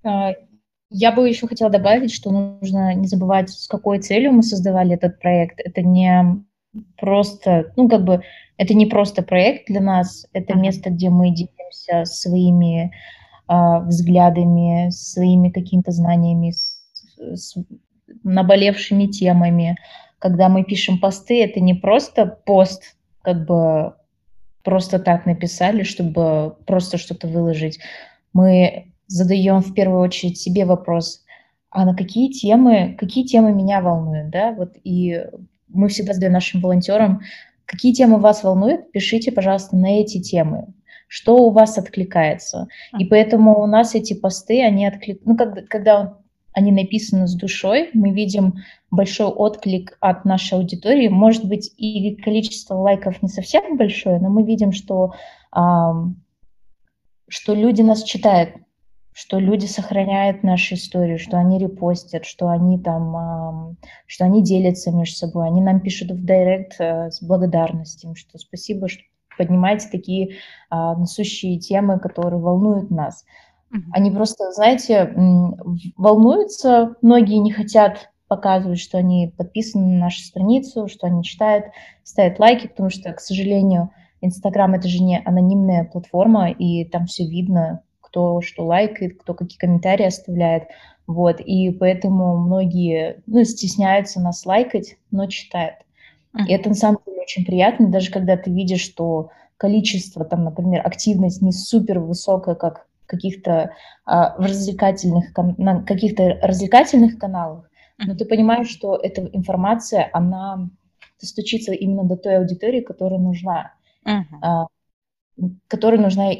[0.02, 0.32] А,
[0.90, 5.20] я бы еще хотела добавить, что нужно не забывать, с какой целью мы создавали этот
[5.20, 5.60] проект.
[5.60, 6.44] Это не
[6.96, 8.20] просто, ну, как бы,
[8.56, 12.90] это не просто проект для нас, это место, где мы делимся своими
[13.48, 16.82] э, взглядами, своими какими-то знаниями, с,
[17.16, 17.54] с
[18.24, 19.76] наболевшими темами,
[20.18, 23.94] когда мы пишем посты, это не просто пост, как бы
[24.62, 27.78] просто так написали, чтобы просто что-то выложить.
[28.32, 31.24] Мы задаем в первую очередь себе вопрос,
[31.70, 35.24] а на какие темы, какие темы меня волнуют, да, вот и
[35.68, 37.20] мы всегда задаем нашим волонтерам,
[37.64, 40.74] какие темы вас волнуют, пишите, пожалуйста, на эти темы,
[41.06, 42.66] что у вас откликается.
[42.98, 46.18] И поэтому у нас эти посты, они откликаются, ну, когда, когда
[46.56, 48.54] они написаны с душой, мы видим
[48.90, 51.08] большой отклик от нашей аудитории.
[51.08, 55.12] Может быть, и количество лайков не совсем большое, но мы видим, что,
[55.52, 58.54] что люди нас читают,
[59.12, 63.76] что люди сохраняют нашу историю, что они репостят, что они там,
[64.06, 68.88] что они делятся между собой, они нам пишут в директ э, с благодарностью, что спасибо,
[68.88, 69.02] что
[69.36, 70.36] поднимаете такие
[70.70, 73.26] а, насущие темы, которые волнуют нас.
[73.92, 75.12] Они просто, знаете,
[75.96, 81.66] волнуются, многие не хотят показывать, что они подписаны на нашу страницу, что они читают,
[82.02, 87.26] ставят лайки, потому что, к сожалению, Инстаграм это же не анонимная платформа, и там все
[87.26, 90.64] видно, кто что лайкает, кто какие комментарии оставляет.
[91.06, 95.76] Вот, и поэтому многие, ну, стесняются нас лайкать, но читают.
[96.48, 100.82] И это на самом деле очень приятно, даже когда ты видишь, что количество, там, например,
[100.84, 103.72] активность не супер высокая, как каких-то
[104.04, 110.68] а, в развлекательных, на каких-то развлекательных каналах, но ты понимаешь, что эта информация, она
[111.20, 113.72] достучится именно до той аудитории, которая нужна,
[114.06, 114.22] uh-huh.
[114.42, 114.66] а,
[115.68, 116.32] которой нужна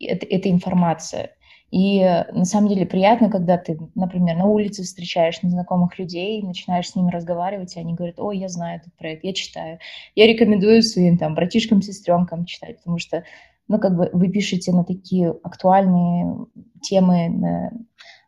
[0.00, 1.32] эта, эта информация.
[1.72, 2.00] И
[2.32, 7.10] на самом деле приятно, когда ты, например, на улице встречаешь незнакомых людей, начинаешь с ними
[7.10, 9.78] разговаривать, и они говорят, ой, я знаю этот проект, я читаю.
[10.14, 13.24] Я рекомендую своим там братишкам, сестренкам читать, потому что,
[13.72, 16.46] ну, как бы вы пишете на такие актуальные
[16.82, 17.72] темы, на,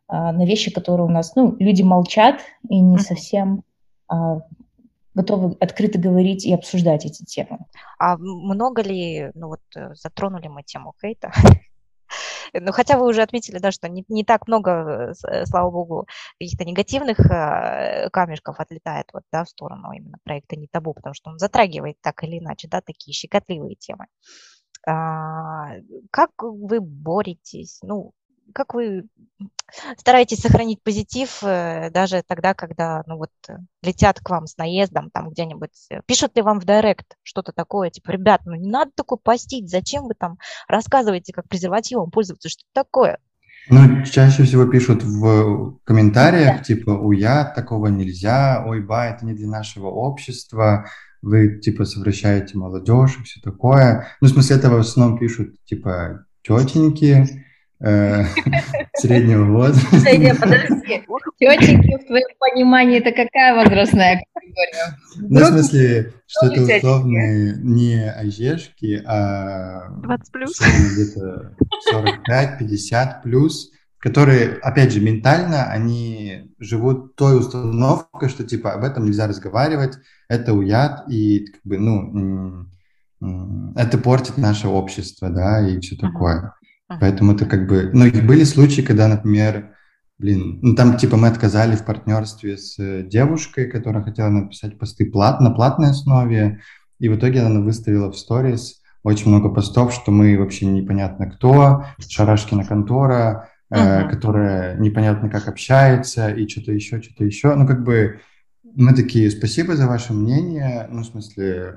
[0.07, 3.61] а, на вещи, которые у нас, ну, люди молчат и не совсем
[4.07, 4.41] а,
[5.13, 7.59] готовы открыто говорить и обсуждать эти темы.
[7.99, 11.31] А много ли, ну вот, э, затронули мы тему хейта?
[12.53, 16.07] Ну, хотя вы уже отметили, да, что не, не так много, э, э, слава богу,
[16.39, 21.39] каких-то негативных камешков отлетает вот, да, в сторону именно проекта «Не табу», потому что он
[21.39, 24.05] затрагивает так или иначе, да, такие щекотливые темы.
[24.87, 25.71] А,
[26.11, 28.13] как вы боретесь, ну,
[28.53, 29.05] как вы
[29.97, 35.09] стараетесь сохранить позитив э, даже тогда, когда ну вот э, летят к вам с наездом
[35.11, 38.91] там где-нибудь, э, пишут ли вам в директ что-то такое, типа, ребят, ну не надо
[38.95, 43.19] такое постить, зачем вы там рассказываете, как презервативом пользоваться, что такое?
[43.67, 46.63] Ну, чаще всего пишут в комментариях, да.
[46.63, 50.87] типа, уя, такого нельзя, ой, ба, это не для нашего общества,
[51.25, 54.07] вы, типа, совращаете молодежь и все такое.
[54.21, 57.45] Ну, в смысле, этого в основном пишут, типа, тетеньки,
[57.81, 58.23] Э,
[58.97, 59.89] среднего возраста.
[59.91, 61.03] Подожди,
[61.37, 64.97] тетеньки, в твоем понимании, это какая возрастная категория?
[65.17, 70.59] Ну, в смысле, что это условные не АЕшки, а 20 плюс.
[70.93, 71.55] где-то
[71.91, 79.27] 45-50 плюс, которые, опять же, ментально они живут той установкой, что типа об этом нельзя
[79.27, 79.97] разговаривать,
[80.29, 82.67] это уяд, и как бы, ну,
[83.75, 86.53] это портит наше общество, да, и все такое.
[86.87, 87.89] Поэтому это как бы...
[87.93, 89.75] Ну, были случаи, когда, например,
[90.17, 95.05] блин, ну там типа мы отказали в партнерстве с э, девушкой, которая хотела написать посты
[95.05, 96.61] плат, на платной основе,
[96.99, 101.85] и в итоге она выставила в сторис очень много постов, что мы вообще непонятно кто,
[101.99, 104.05] Шарашкина контора, uh-huh.
[104.05, 107.55] э, которая непонятно как общается, и что-то еще, что-то еще.
[107.55, 108.19] Ну, как бы
[108.63, 111.75] мы такие, спасибо за ваше мнение, ну, в смысле,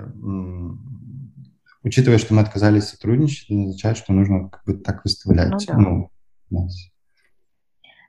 [1.83, 5.49] учитывая, что мы отказались сотрудничать, это означает, что нужно как бы так выставлять.
[5.51, 5.77] Ну, да.
[5.77, 6.11] ну,
[6.49, 6.89] нас.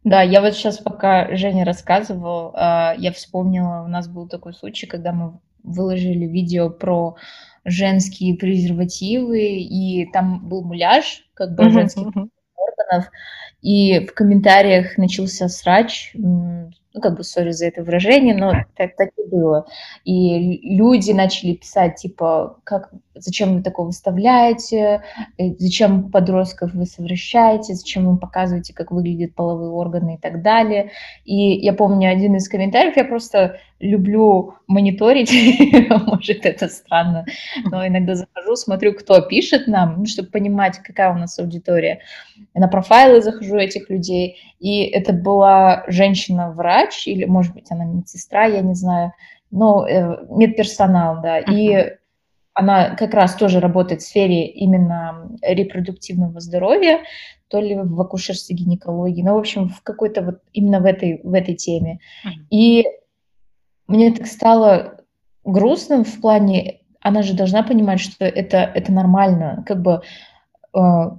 [0.03, 4.87] Да, я вот сейчас, пока Женя рассказывал, а, я вспомнила, у нас был такой случай,
[4.87, 7.17] когда мы выложили видео про
[7.65, 12.29] женские презервативы, и там был муляж, как бы uh-huh, женских uh-huh.
[12.57, 13.11] органов,
[13.63, 19.11] и в комментариях начался срач, ну, как бы, сори за это выражение, но так, так
[19.17, 19.67] и было.
[20.05, 25.03] И люди начали писать, типа, как, зачем вы такое выставляете,
[25.39, 30.91] э, зачем подростков вы совращаете, зачем вы показываете, как выглядят половые органы и так далее.
[31.25, 35.33] И я помню один из комментариев, я просто люблю мониторить,
[36.07, 37.25] может, это странно,
[37.65, 42.01] но иногда захожу, смотрю, кто пишет нам, ну, чтобы понимать, какая у нас аудитория.
[42.55, 48.61] На профайлы захожу этих людей, и это была женщина-врач, или, может быть, она медсестра, я
[48.61, 49.13] не знаю,
[49.51, 51.55] но э, медперсонал, да, uh-huh.
[51.55, 51.97] и
[52.53, 57.01] она как раз тоже работает в сфере именно репродуктивного здоровья,
[57.49, 61.33] то ли в акушерстве гинекологии, ну, в общем, в какой-то вот именно в этой, в
[61.33, 61.99] этой теме.
[62.25, 62.31] Uh-huh.
[62.51, 62.85] И
[63.91, 65.01] мне так стало
[65.45, 70.03] грустно в плане, она же должна понимать, что это, это нормально, как бы
[70.75, 71.11] э,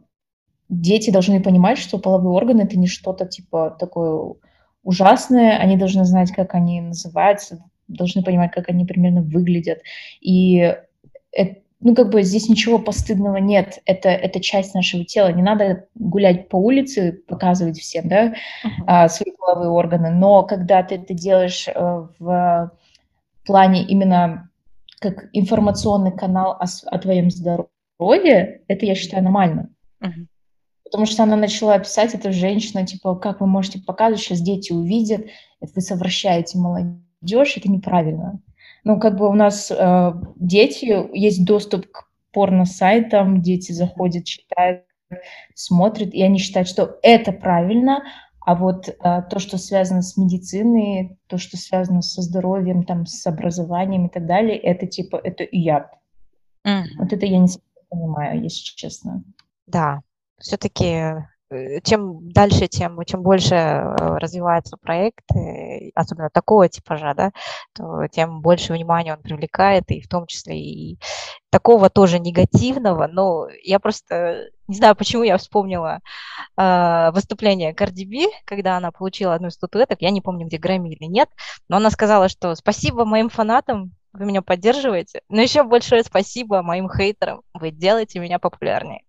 [0.70, 4.36] дети должны понимать, что половые органы это не что-то типа такое
[4.84, 9.80] ужасное, они должны знать, как они называются, должны понимать, как они примерно выглядят.
[10.22, 10.76] И
[11.32, 15.32] это, ну, как бы здесь ничего постыдного нет, это, это часть нашего тела.
[15.32, 19.10] Не надо гулять по улице, показывать всем, да, uh-huh.
[19.10, 22.72] свои половые органы, но когда ты это делаешь э, в
[23.46, 24.50] плане именно
[25.00, 29.70] как информационный канал о, о твоем здоровье, это, я считаю, нормально.
[30.04, 30.28] Uh-huh.
[30.84, 35.22] Потому что она начала писать, эта женщина, типа, как вы можете показывать, сейчас дети увидят,
[35.60, 38.40] это вы совращаете молодежь, это неправильно.
[38.84, 44.86] Ну, как бы у нас э, дети, есть доступ к порно-сайтам, дети заходят, читают,
[45.54, 48.04] смотрят, и они считают, что это правильно,
[48.44, 48.94] а вот э,
[49.30, 54.26] то, что связано с медициной, то, что связано со здоровьем, там, с образованием и так
[54.26, 55.92] далее, это типа, это яд.
[56.66, 56.84] Mm-hmm.
[56.98, 57.50] Вот это я не
[57.90, 59.24] понимаю, если честно.
[59.68, 60.02] Да,
[60.40, 61.24] все-таки
[61.84, 65.26] чем дальше, тем, чем больше э, развивается проект,
[65.96, 67.32] особенно такого типажа, да,
[67.74, 71.00] то тем больше внимания он привлекает, и в том числе и
[71.50, 76.00] такого тоже негативного, но я просто не знаю, почему я вспомнила
[76.58, 80.90] э, выступление Карди Би, когда она получила одну из статуэток, я не помню, где Грэмми
[80.90, 81.30] или нет,
[81.68, 86.90] но она сказала, что спасибо моим фанатам, вы меня поддерживаете, но еще большое спасибо моим
[86.90, 89.04] хейтерам, вы делаете меня популярнее.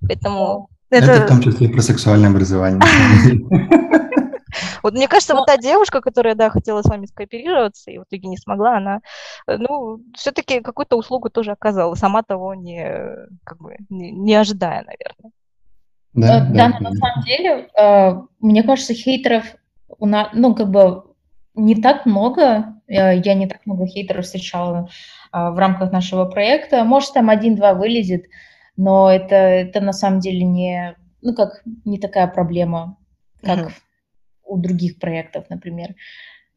[0.00, 0.68] Поэтому
[0.98, 1.12] это...
[1.12, 2.80] это в том числе и про сексуальное образование.
[4.82, 8.28] Вот мне кажется, вот та девушка, которая, да, хотела с вами скооперироваться и в итоге
[8.28, 9.00] не смогла, она,
[9.46, 12.86] э, ну, все-таки какую-то услугу тоже оказала, сама того не,
[13.44, 15.32] как бы, не, не ожидая, наверное.
[16.12, 19.44] Да, э, да, да, на самом деле, э, мне кажется, хейтеров
[19.98, 21.04] у нас, ну, как бы
[21.54, 24.90] не так много, я не так много хейтеров встречала
[25.32, 26.84] в рамках нашего проекта.
[26.84, 28.26] Может, там один-два вылезет,
[28.76, 32.98] но это, это на самом деле не, ну как, не такая проблема,
[33.42, 33.72] как uh-huh.
[34.44, 35.94] у других проектов, например.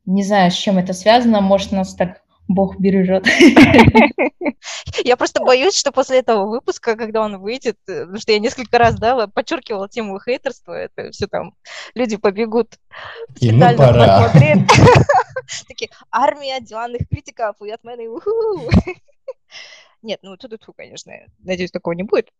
[0.05, 3.27] Не знаю, с чем это связано, может, нас так Бог бережет.
[5.03, 8.77] Я просто боюсь, что после этого выпуска, когда он выйдет, э, потому что я несколько
[8.77, 11.53] раз да, подчеркивала тему хейтерства, это все там,
[11.93, 12.75] люди побегут
[13.35, 14.67] специально посмотреть.
[15.67, 17.95] Такие, армия диванных критиков, и от меня,
[20.01, 22.31] нет, ну тут тут, конечно, надеюсь, такого не будет.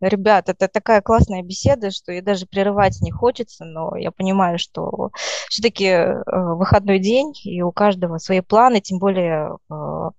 [0.00, 5.10] Ребят, это такая классная беседа, что и даже прерывать не хочется, но я понимаю, что
[5.48, 10.10] все-таки э, выходной день, и у каждого свои планы, тем более э,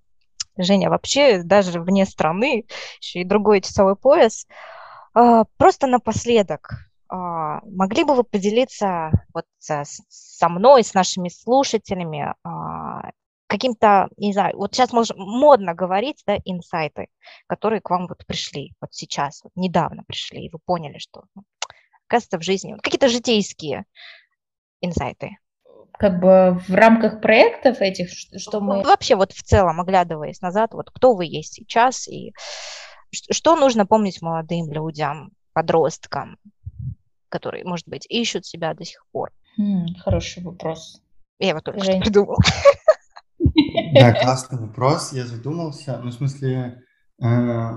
[0.58, 2.66] Женя вообще даже вне страны,
[3.00, 4.46] еще и другой часовой пояс.
[5.14, 6.74] Э, просто напоследок,
[7.08, 12.32] могли бы вы поделиться вот со мной, с нашими слушателями
[13.50, 17.08] каким-то, не знаю, вот сейчас можно модно говорить, да, инсайты,
[17.48, 21.42] которые к вам вот пришли, вот сейчас, вот недавно пришли, и вы поняли, что, ну,
[22.06, 23.86] кажется, в жизни, вот какие-то житейские
[24.80, 25.36] инсайты.
[25.98, 28.84] Как бы в рамках проектов этих, что мы...
[28.84, 32.32] Вообще вот в целом, оглядываясь назад, вот кто вы есть сейчас, и
[33.10, 36.38] что нужно помнить молодым людям, подросткам,
[37.28, 39.32] которые, может быть, ищут себя до сих пор?
[39.58, 41.02] Хм, хороший вопрос.
[41.40, 41.96] Я его только Жень.
[41.96, 42.38] что придумала.
[43.94, 45.12] Да, классный вопрос.
[45.12, 46.00] Я задумался.
[46.02, 46.82] Ну, в смысле,
[47.22, 47.70] э,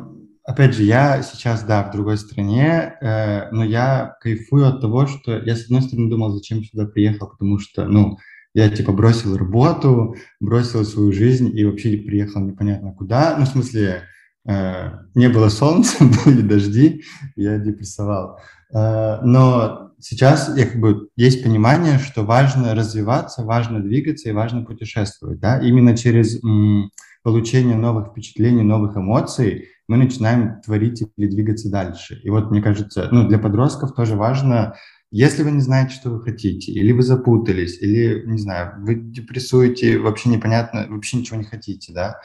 [0.44, 5.38] опять же, я сейчас, да, в другой стране, э, но я кайфую от того, что
[5.38, 8.18] я, с одной стороны, думал, зачем сюда приехал, потому что, ну,
[8.54, 13.36] я, типа, бросил работу, бросил свою жизнь и вообще приехал непонятно куда.
[13.38, 14.04] Ну, в смысле,
[14.48, 17.04] э, не было солнца, были дожди,
[17.36, 18.39] я депрессовал.
[18.74, 25.39] Э, но сейчас как бы, есть понимание, что важно развиваться, важно двигаться и важно путешествовать.
[25.39, 25.60] Да?
[25.60, 26.91] Именно через м,
[27.24, 32.20] получение новых впечатлений, новых эмоций мы начинаем творить или двигаться дальше.
[32.24, 34.76] И вот мне кажется, ну, для подростков тоже важно,
[35.12, 39.99] если вы не знаете, что вы хотите, или вы запутались, или, не знаю, вы депрессуете,
[39.99, 42.20] вообще непонятно, вообще ничего не хотите, да,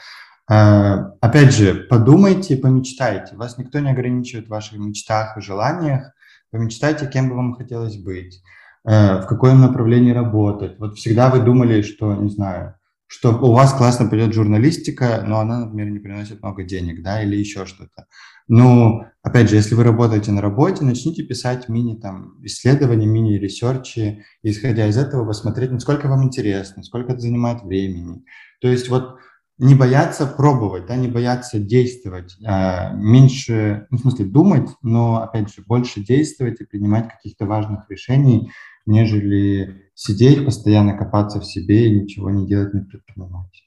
[0.50, 3.36] Uh, опять же, подумайте, помечтайте.
[3.36, 6.12] Вас никто не ограничивает в ваших мечтах и желаниях.
[6.50, 8.42] Помечтайте, кем бы вам хотелось быть,
[8.84, 10.78] э, в каком направлении работать.
[10.78, 12.74] Вот всегда вы думали, что, не знаю,
[13.08, 17.36] что у вас классно пойдет журналистика, но она, например, не приносит много денег, да, или
[17.36, 18.06] еще что-то.
[18.48, 24.86] Ну, опять же, если вы работаете на работе, начните писать мини там исследования, мини-ресерчи, исходя
[24.86, 28.24] из этого посмотреть, насколько вам интересно, сколько это занимает времени.
[28.60, 29.16] То есть вот
[29.58, 35.52] не бояться пробовать, да, не бояться действовать, а меньше, ну, в смысле, думать, но, опять
[35.52, 38.50] же, больше действовать и принимать каких-то важных решений,
[38.86, 43.64] нежели сидеть, постоянно копаться в себе и ничего не делать, не предпринимать.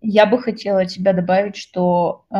[0.00, 2.36] Я бы хотела тебя добавить, что э,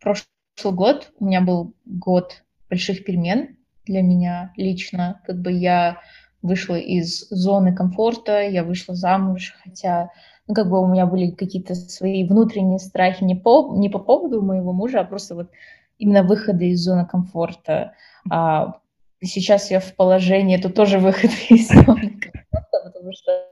[0.00, 5.20] прошлый год у меня был год больших перемен для меня лично.
[5.26, 5.98] Как бы я
[6.42, 10.10] вышла из зоны комфорта, я вышла замуж, хотя
[10.48, 14.40] ну, как бы у меня были какие-то свои внутренние страхи не по, не по поводу
[14.40, 15.50] моего мужа, а просто вот
[15.98, 17.92] именно выхода из зоны комфорта.
[18.30, 18.80] А
[19.22, 23.46] сейчас я в положении, это тоже выход из зоны комфорта, потому что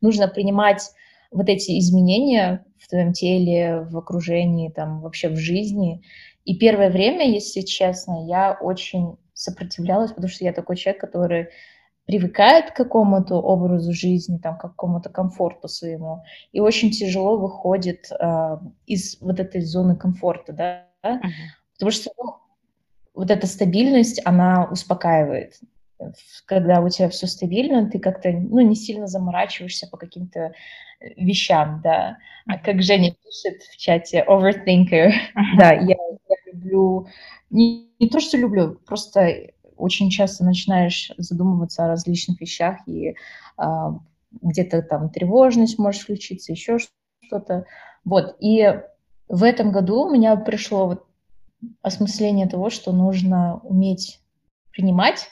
[0.00, 0.82] нужно принимать
[1.30, 6.02] вот эти изменения в твоем теле, в окружении, там, вообще в жизни.
[6.44, 11.48] И первое время, если честно, я очень сопротивлялась, потому что я такой человек, который
[12.06, 18.58] привыкает к какому-то образу жизни, там, к какому-то комфорту своему, и очень тяжело выходит э,
[18.86, 21.20] из вот этой зоны комфорта, да, uh-huh.
[21.74, 22.36] потому что ну,
[23.14, 25.54] вот эта стабильность, она успокаивает.
[26.44, 30.52] Когда у тебя все стабильно, ты как-то, ну, не сильно заморачиваешься по каким-то э,
[31.16, 32.18] вещам, да.
[32.46, 35.58] А как Женя пишет в чате, overthinker, uh-huh.
[35.58, 37.06] да, я, я люблю,
[37.48, 43.14] не, не то, что люблю, просто очень часто начинаешь задумываться о различных вещах, и
[43.56, 43.98] а,
[44.42, 46.78] где-то там тревожность может включиться, еще
[47.24, 47.66] что-то.
[48.04, 48.80] Вот, и
[49.28, 51.06] в этом году у меня пришло вот
[51.82, 54.20] осмысление того, что нужно уметь
[54.70, 55.28] принимать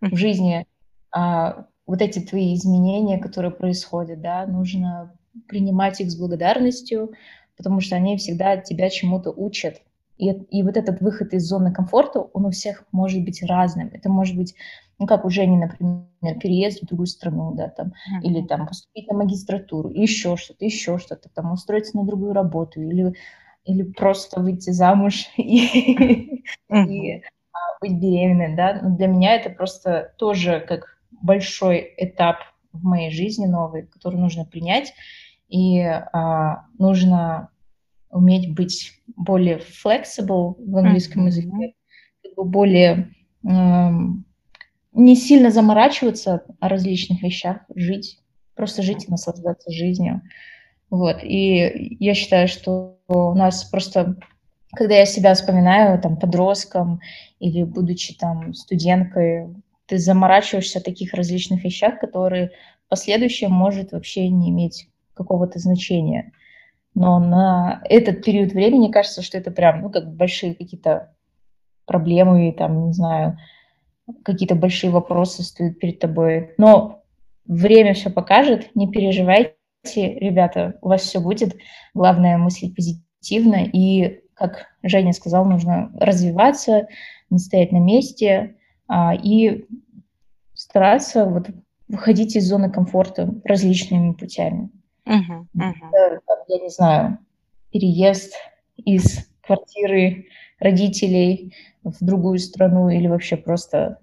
[0.00, 0.66] в жизни
[1.10, 5.16] а, вот эти твои изменения, которые происходят, да, нужно
[5.48, 7.12] принимать их с благодарностью,
[7.56, 9.82] потому что они всегда тебя чему-то учат.
[10.18, 13.90] И, и вот этот выход из зоны комфорта, он у всех может быть разным.
[13.92, 14.54] Это может быть,
[14.98, 16.06] ну, как у Жени, например,
[16.40, 18.22] переезд в другую страну, да, там, mm-hmm.
[18.22, 23.14] или там поступить на магистратуру, еще что-то, еще что-то, там, устроиться на другую работу, или,
[23.64, 26.86] или просто выйти замуж и, mm-hmm.
[26.88, 28.80] и а, быть беременной, да.
[28.82, 32.36] Но для меня это просто тоже как большой этап
[32.72, 34.94] в моей жизни новый, который нужно принять,
[35.48, 37.50] и а, нужно
[38.10, 41.26] уметь быть более flexible в английском mm-hmm.
[41.26, 41.74] языке,
[42.36, 43.12] более
[43.44, 43.90] э,
[44.92, 48.20] не сильно заморачиваться о различных вещах, жить,
[48.54, 50.22] просто жить и наслаждаться жизнью.
[50.90, 51.22] Вот.
[51.22, 54.16] И я считаю, что у нас просто,
[54.74, 57.00] когда я себя вспоминаю там подростком
[57.40, 59.48] или будучи там студенткой,
[59.86, 62.52] ты заморачиваешься о таких различных вещах, которые
[62.86, 66.32] в последующем может вообще не иметь какого-то значения.
[66.96, 71.14] Но на этот период времени кажется, что это прям, ну, как большие какие-то
[71.84, 73.36] проблемы, там, не знаю,
[74.24, 76.54] какие-то большие вопросы стоят перед тобой.
[76.56, 77.02] Но
[77.44, 79.54] время все покажет, не переживайте,
[79.94, 81.54] ребята, у вас все будет.
[81.92, 83.56] Главное мыслить позитивно.
[83.70, 86.88] И, как Женя сказал, нужно развиваться,
[87.28, 88.56] не стоять на месте
[88.88, 89.66] а, и
[90.54, 91.50] стараться вот
[91.88, 94.70] выходить из зоны комфорта различными путями.
[95.06, 96.20] Uh-huh, uh-huh.
[96.48, 97.18] Я не знаю,
[97.70, 98.34] переезд
[98.76, 100.26] из квартиры
[100.58, 101.54] родителей
[101.84, 103.98] в другую страну или вообще просто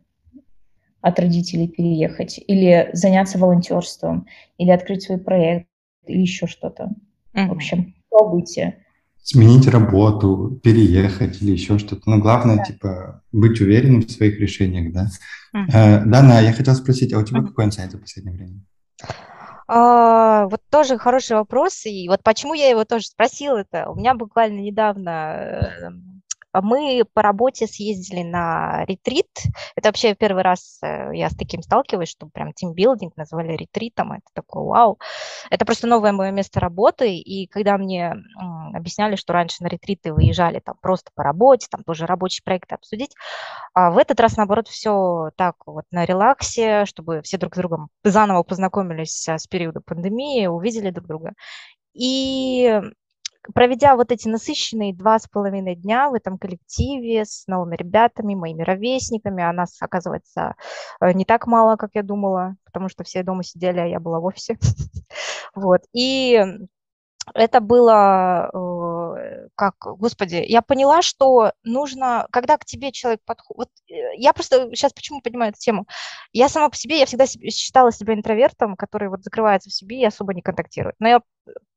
[1.01, 4.26] от родителей переехать, или заняться волонтерством,
[4.58, 5.68] или открыть свой проект,
[6.08, 6.91] или еще что-то.
[7.34, 7.47] Uh-huh.
[7.49, 8.78] В общем, пробуйте.
[9.22, 12.10] Сменить работу, переехать или еще что-то.
[12.10, 12.64] Но главное, да.
[12.64, 15.10] типа, быть уверенным в своих решениях, да?
[15.54, 15.66] Uh-huh.
[15.74, 17.47] Э, Дана, я хотел спросить, а у тебя uh-huh.
[17.47, 18.62] какой инсайт за последнее время?
[19.68, 24.14] А, вот тоже хороший вопрос, и вот почему я его тоже спросила, это у меня
[24.14, 25.91] буквально недавно э, а
[26.62, 29.28] мы по работе съездили на ретрит.
[29.76, 34.14] Это вообще первый раз э, я с таким сталкиваюсь, что прям тимбилдинг назвали ретритом.
[34.14, 34.99] Это такое вау.
[35.49, 37.16] Это просто новое мое место работы.
[37.16, 38.16] И когда мне
[38.74, 43.16] объясняли, что раньше на ретриты выезжали там просто по работе, там тоже рабочие проекты обсудить,
[43.74, 47.89] а в этот раз, наоборот, все так вот на релаксе, чтобы все друг с другом
[48.04, 51.34] заново познакомились с периода пандемии, увидели друг друга.
[51.93, 52.82] И
[53.53, 58.63] проведя вот эти насыщенные два с половиной дня в этом коллективе с новыми ребятами, моими
[58.63, 60.55] ровесниками, а нас, оказывается,
[61.01, 64.19] э, не так мало, как я думала, потому что все дома сидели, а я была
[64.19, 64.57] в офисе.
[65.55, 65.81] Вот.
[65.93, 66.43] И
[67.33, 73.69] это было, э, как, господи, я поняла, что нужно, когда к тебе человек подходит, вот
[73.89, 75.87] э, я просто сейчас почему понимаю эту тему,
[76.33, 80.05] я сама по себе, я всегда считала себя интровертом, который вот закрывается в себе и
[80.05, 81.21] особо не контактирует, но я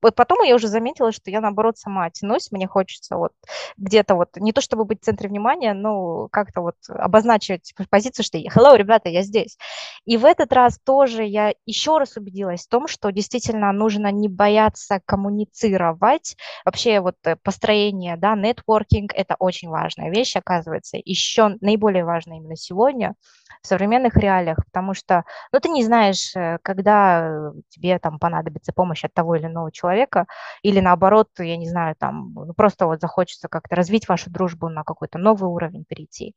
[0.01, 3.31] вот потом я уже заметила, что я, наоборот, сама тянусь, мне хочется вот
[3.77, 8.37] где-то вот, не то чтобы быть в центре внимания, но как-то вот обозначить позицию, что
[8.37, 9.57] hello, ребята, я здесь.
[10.05, 14.29] И в этот раз тоже я еще раз убедилась в том, что действительно нужно не
[14.29, 16.37] бояться коммуницировать.
[16.63, 22.55] Вообще вот э, построение, да, нетворкинг– это очень важная вещь, оказывается, еще наиболее важная именно
[22.55, 23.15] сегодня
[23.61, 29.03] в современных реалиях, потому что, ну, ты не знаешь, э, когда тебе там понадобится помощь
[29.03, 30.25] от того или иного иного человека,
[30.61, 34.83] или наоборот, я не знаю, там ну, просто вот захочется как-то развить вашу дружбу на
[34.83, 36.35] какой-то новый уровень перейти.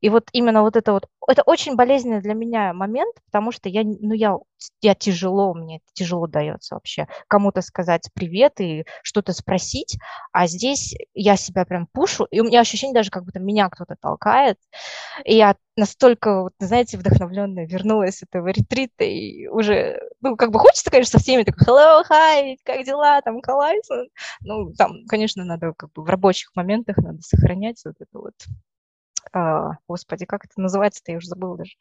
[0.00, 3.82] И вот именно вот это вот, это очень болезненный для меня момент, потому что я,
[3.84, 4.36] ну, я,
[4.80, 9.98] я тяжело, мне это тяжело дается вообще кому-то сказать привет и что-то спросить,
[10.32, 13.96] а здесь я себя прям пушу, и у меня ощущение даже, как будто меня кто-то
[14.00, 14.58] толкает,
[15.24, 20.58] и я настолько, вот, знаете, вдохновленная вернулась с этого ретрита, и уже, ну, как бы
[20.58, 24.04] хочется, конечно, со всеми такой, hello, hi, как дела, там, классно,
[24.40, 28.34] ну, там, конечно, надо как бы в рабочих моментах надо сохранять вот это вот
[29.32, 31.72] а, господи, как это называется-то, я уже забыла даже.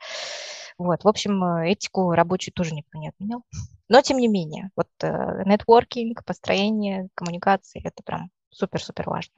[0.77, 3.43] Вот, в общем, э, этику рабочую тоже никто не отменял.
[3.89, 9.33] Но, тем не менее, вот э, нетворкинг, построение, коммуникации– это прям супер-супер важно.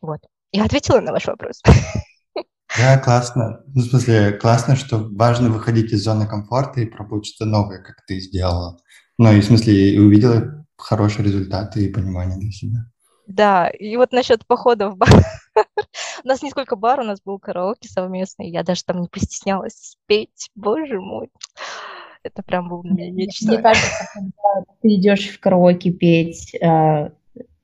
[0.00, 0.20] Вот.
[0.52, 1.62] Я ответила на ваш вопрос.
[2.78, 3.62] Да, классно.
[3.74, 7.96] Ну, в смысле, классно, что важно выходить из зоны комфорта и пробовать что-то новое, как
[8.06, 8.78] ты сделала.
[9.18, 12.78] Ну, и в смысле, и увидела хорошие результаты и понимание для себя.
[13.26, 15.10] Да, и вот насчет похода в бар.
[16.24, 18.50] У нас не сколько бар, у нас был караоке совместный.
[18.50, 20.50] Я даже там не постеснялась спеть.
[20.54, 21.30] Боже мой.
[22.22, 23.46] Это прям был для меня нечто.
[23.46, 27.10] Мне кажется, когда ты идешь в караоке петь, э,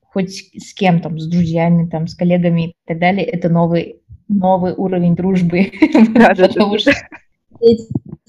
[0.03, 4.73] хоть с кем там, с друзьями, там, с коллегами и так далее, это новый, новый
[4.75, 5.73] уровень дружбы.
[6.15, 6.93] Потому что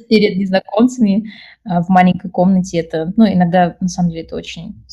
[0.09, 1.31] перед незнакомцами
[1.63, 4.83] а, в маленькой комнате, это, ну, иногда, на самом деле, это очень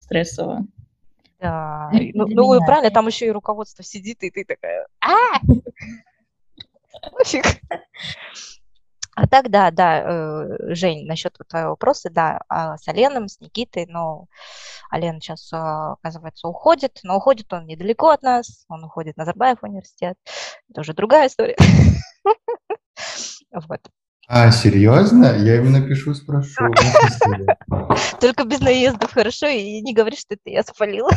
[0.00, 0.66] стрессово.
[1.42, 5.40] Да, ну, ну правильно, там еще и руководство сидит, и ты такая, а
[7.10, 7.44] Пофиг.
[9.14, 13.86] А так, да, да, э, Жень, насчет твоего вопроса, да, а с Оленом, с Никитой,
[13.86, 14.26] но
[14.90, 19.62] Ален сейчас, а, оказывается, уходит, но уходит он недалеко от нас, он уходит на Назарбаев
[19.62, 20.16] университет,
[20.70, 21.56] это уже другая история.
[23.68, 23.80] Вот.
[24.34, 25.26] А, серьезно?
[25.26, 26.64] Я ему напишу, спрошу.
[28.18, 29.46] Только без наездов, хорошо?
[29.48, 31.10] И не говори, что это я спалила.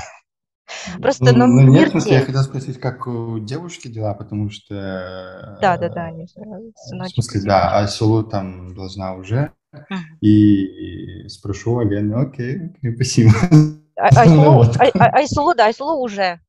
[1.01, 5.57] Просто, ну, ну нет, в смысле, я хотел спросить, как у девушки дела, потому что...
[5.61, 9.53] Да, да, да, они В смысле, да, Айсулу там должна уже,
[10.19, 13.31] и спрошу Алену, окей, окей, спасибо.
[13.95, 16.41] Айсулу, да, Айсулу уже.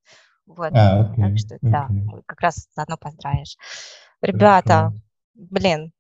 [0.47, 1.89] Вот, а, так что, да,
[2.27, 3.57] как раз заодно поздравишь.
[4.21, 4.93] Ребята,
[5.35, 5.93] блин,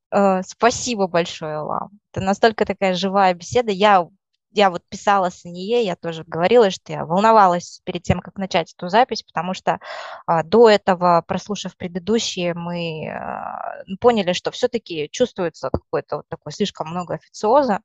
[0.42, 1.90] спасибо большое вам.
[2.12, 3.70] Это настолько такая живая беседа.
[3.70, 4.08] Я,
[4.52, 8.72] я вот писала с ней, я тоже говорила, что я волновалась перед тем, как начать
[8.74, 9.78] эту запись, потому что
[10.26, 16.88] а, до этого, прослушав предыдущие, мы а, поняли, что все-таки чувствуется какое-то вот такое слишком
[16.88, 17.80] много официоза.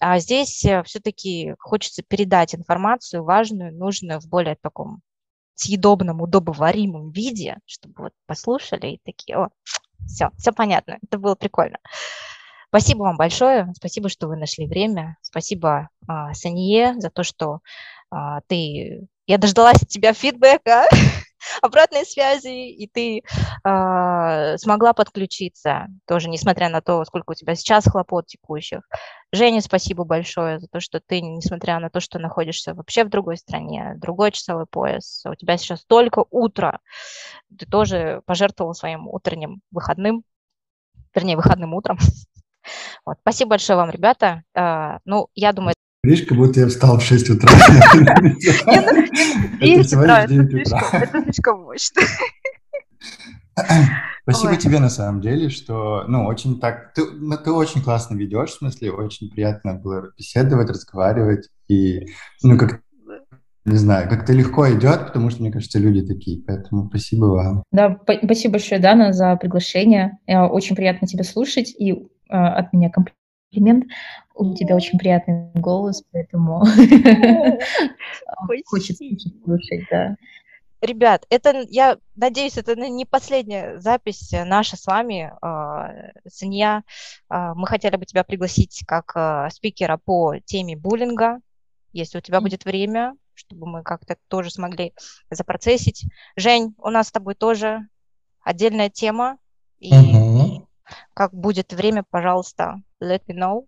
[0.00, 5.02] А здесь э, все-таки хочется передать информацию важную, нужную в более таком
[5.54, 9.48] съедобном, удобоваримом виде, чтобы вот послушали и такие, о,
[10.06, 10.98] все, все понятно.
[11.02, 11.78] Это было прикольно.
[12.68, 13.72] Спасибо вам большое.
[13.76, 15.16] Спасибо, что вы нашли время.
[15.22, 17.60] Спасибо а, Санье за то, что
[18.10, 19.06] а, ты...
[19.26, 20.84] Я дождалась от тебя фидбэка,
[21.62, 23.22] обратной связи, и ты
[23.64, 28.80] а, смогла подключиться, тоже несмотря на то, сколько у тебя сейчас хлопот текущих.
[29.32, 33.36] Женя, спасибо большое за то, что ты, несмотря на то, что находишься вообще в другой
[33.36, 36.80] стране, другой часовой пояс, у тебя сейчас только утро,
[37.58, 40.24] ты тоже пожертвовал своим утренним выходным,
[41.14, 41.98] вернее, выходным утром.
[43.06, 43.16] Вот.
[43.22, 44.42] Спасибо большое вам, ребята.
[44.54, 45.74] Uh, ну, я думаю...
[46.04, 47.50] Видишь, как будто я встал в 6 утра.
[49.60, 52.02] Это слишком мощно.
[54.22, 54.58] Спасибо Ой.
[54.58, 58.58] тебе на самом деле, что, ну, очень так, ты, ну, ты очень классно ведешь, в
[58.58, 62.06] смысле, очень приятно было беседовать, разговаривать, и,
[62.42, 62.82] ну, как,
[63.64, 67.62] не знаю, как-то легко идет, потому что, мне кажется, люди такие, поэтому спасибо вам.
[67.72, 71.96] Да, спасибо большое, Дана, за приглашение, очень приятно тебя слушать, и э,
[72.28, 73.86] от меня комплимент,
[74.38, 76.60] у тебя очень приятный голос, поэтому
[78.66, 79.04] хочется
[79.44, 80.16] слушать, да.
[80.80, 86.84] Ребят, это, я надеюсь, это не последняя запись наша с вами, э, Санья.
[87.28, 91.40] Э, мы хотели бы тебя пригласить как э, спикера по теме буллинга,
[91.92, 94.94] если у тебя будет время, чтобы мы как-то тоже смогли
[95.30, 96.04] запроцессить.
[96.36, 97.88] Жень, у нас с тобой тоже
[98.40, 99.38] отдельная тема,
[99.80, 100.64] и uh-huh.
[101.12, 103.66] как будет время, пожалуйста, let me know.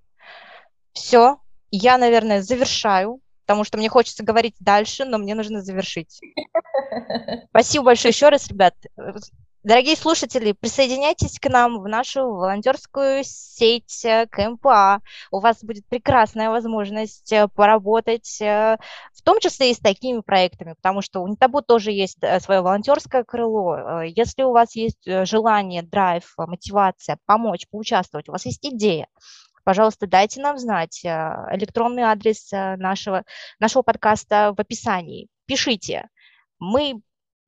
[0.92, 1.38] Все,
[1.70, 3.20] я, наверное, завершаю
[3.50, 6.20] потому что мне хочется говорить дальше, но мне нужно завершить.
[7.50, 8.76] Спасибо большое еще раз, ребят.
[9.64, 15.00] Дорогие слушатели, присоединяйтесь к нам в нашу волонтерскую сеть э, КМПА.
[15.32, 18.78] У вас будет прекрасная возможность э, поработать, э,
[19.12, 23.24] в том числе и с такими проектами, потому что у Нитабу тоже есть свое волонтерское
[23.24, 24.02] крыло.
[24.02, 29.08] Если у вас есть желание, драйв, мотивация помочь, поучаствовать, у вас есть идея,
[29.64, 31.04] пожалуйста, дайте нам знать.
[31.04, 33.24] Э, электронный адрес э, нашего,
[33.58, 35.28] нашего подкаста в описании.
[35.46, 36.08] Пишите.
[36.58, 37.00] Мы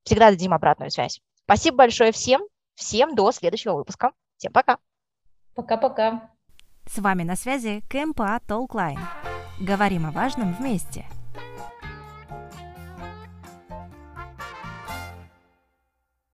[0.04, 1.20] всегда дадим обратную связь.
[1.44, 2.42] Спасибо большое всем.
[2.74, 4.12] Всем до следующего выпуска.
[4.38, 4.78] Всем пока.
[5.54, 6.30] Пока-пока.
[6.86, 8.98] С вами на связи КМПА Толклайн.
[9.60, 11.04] Говорим о важном вместе.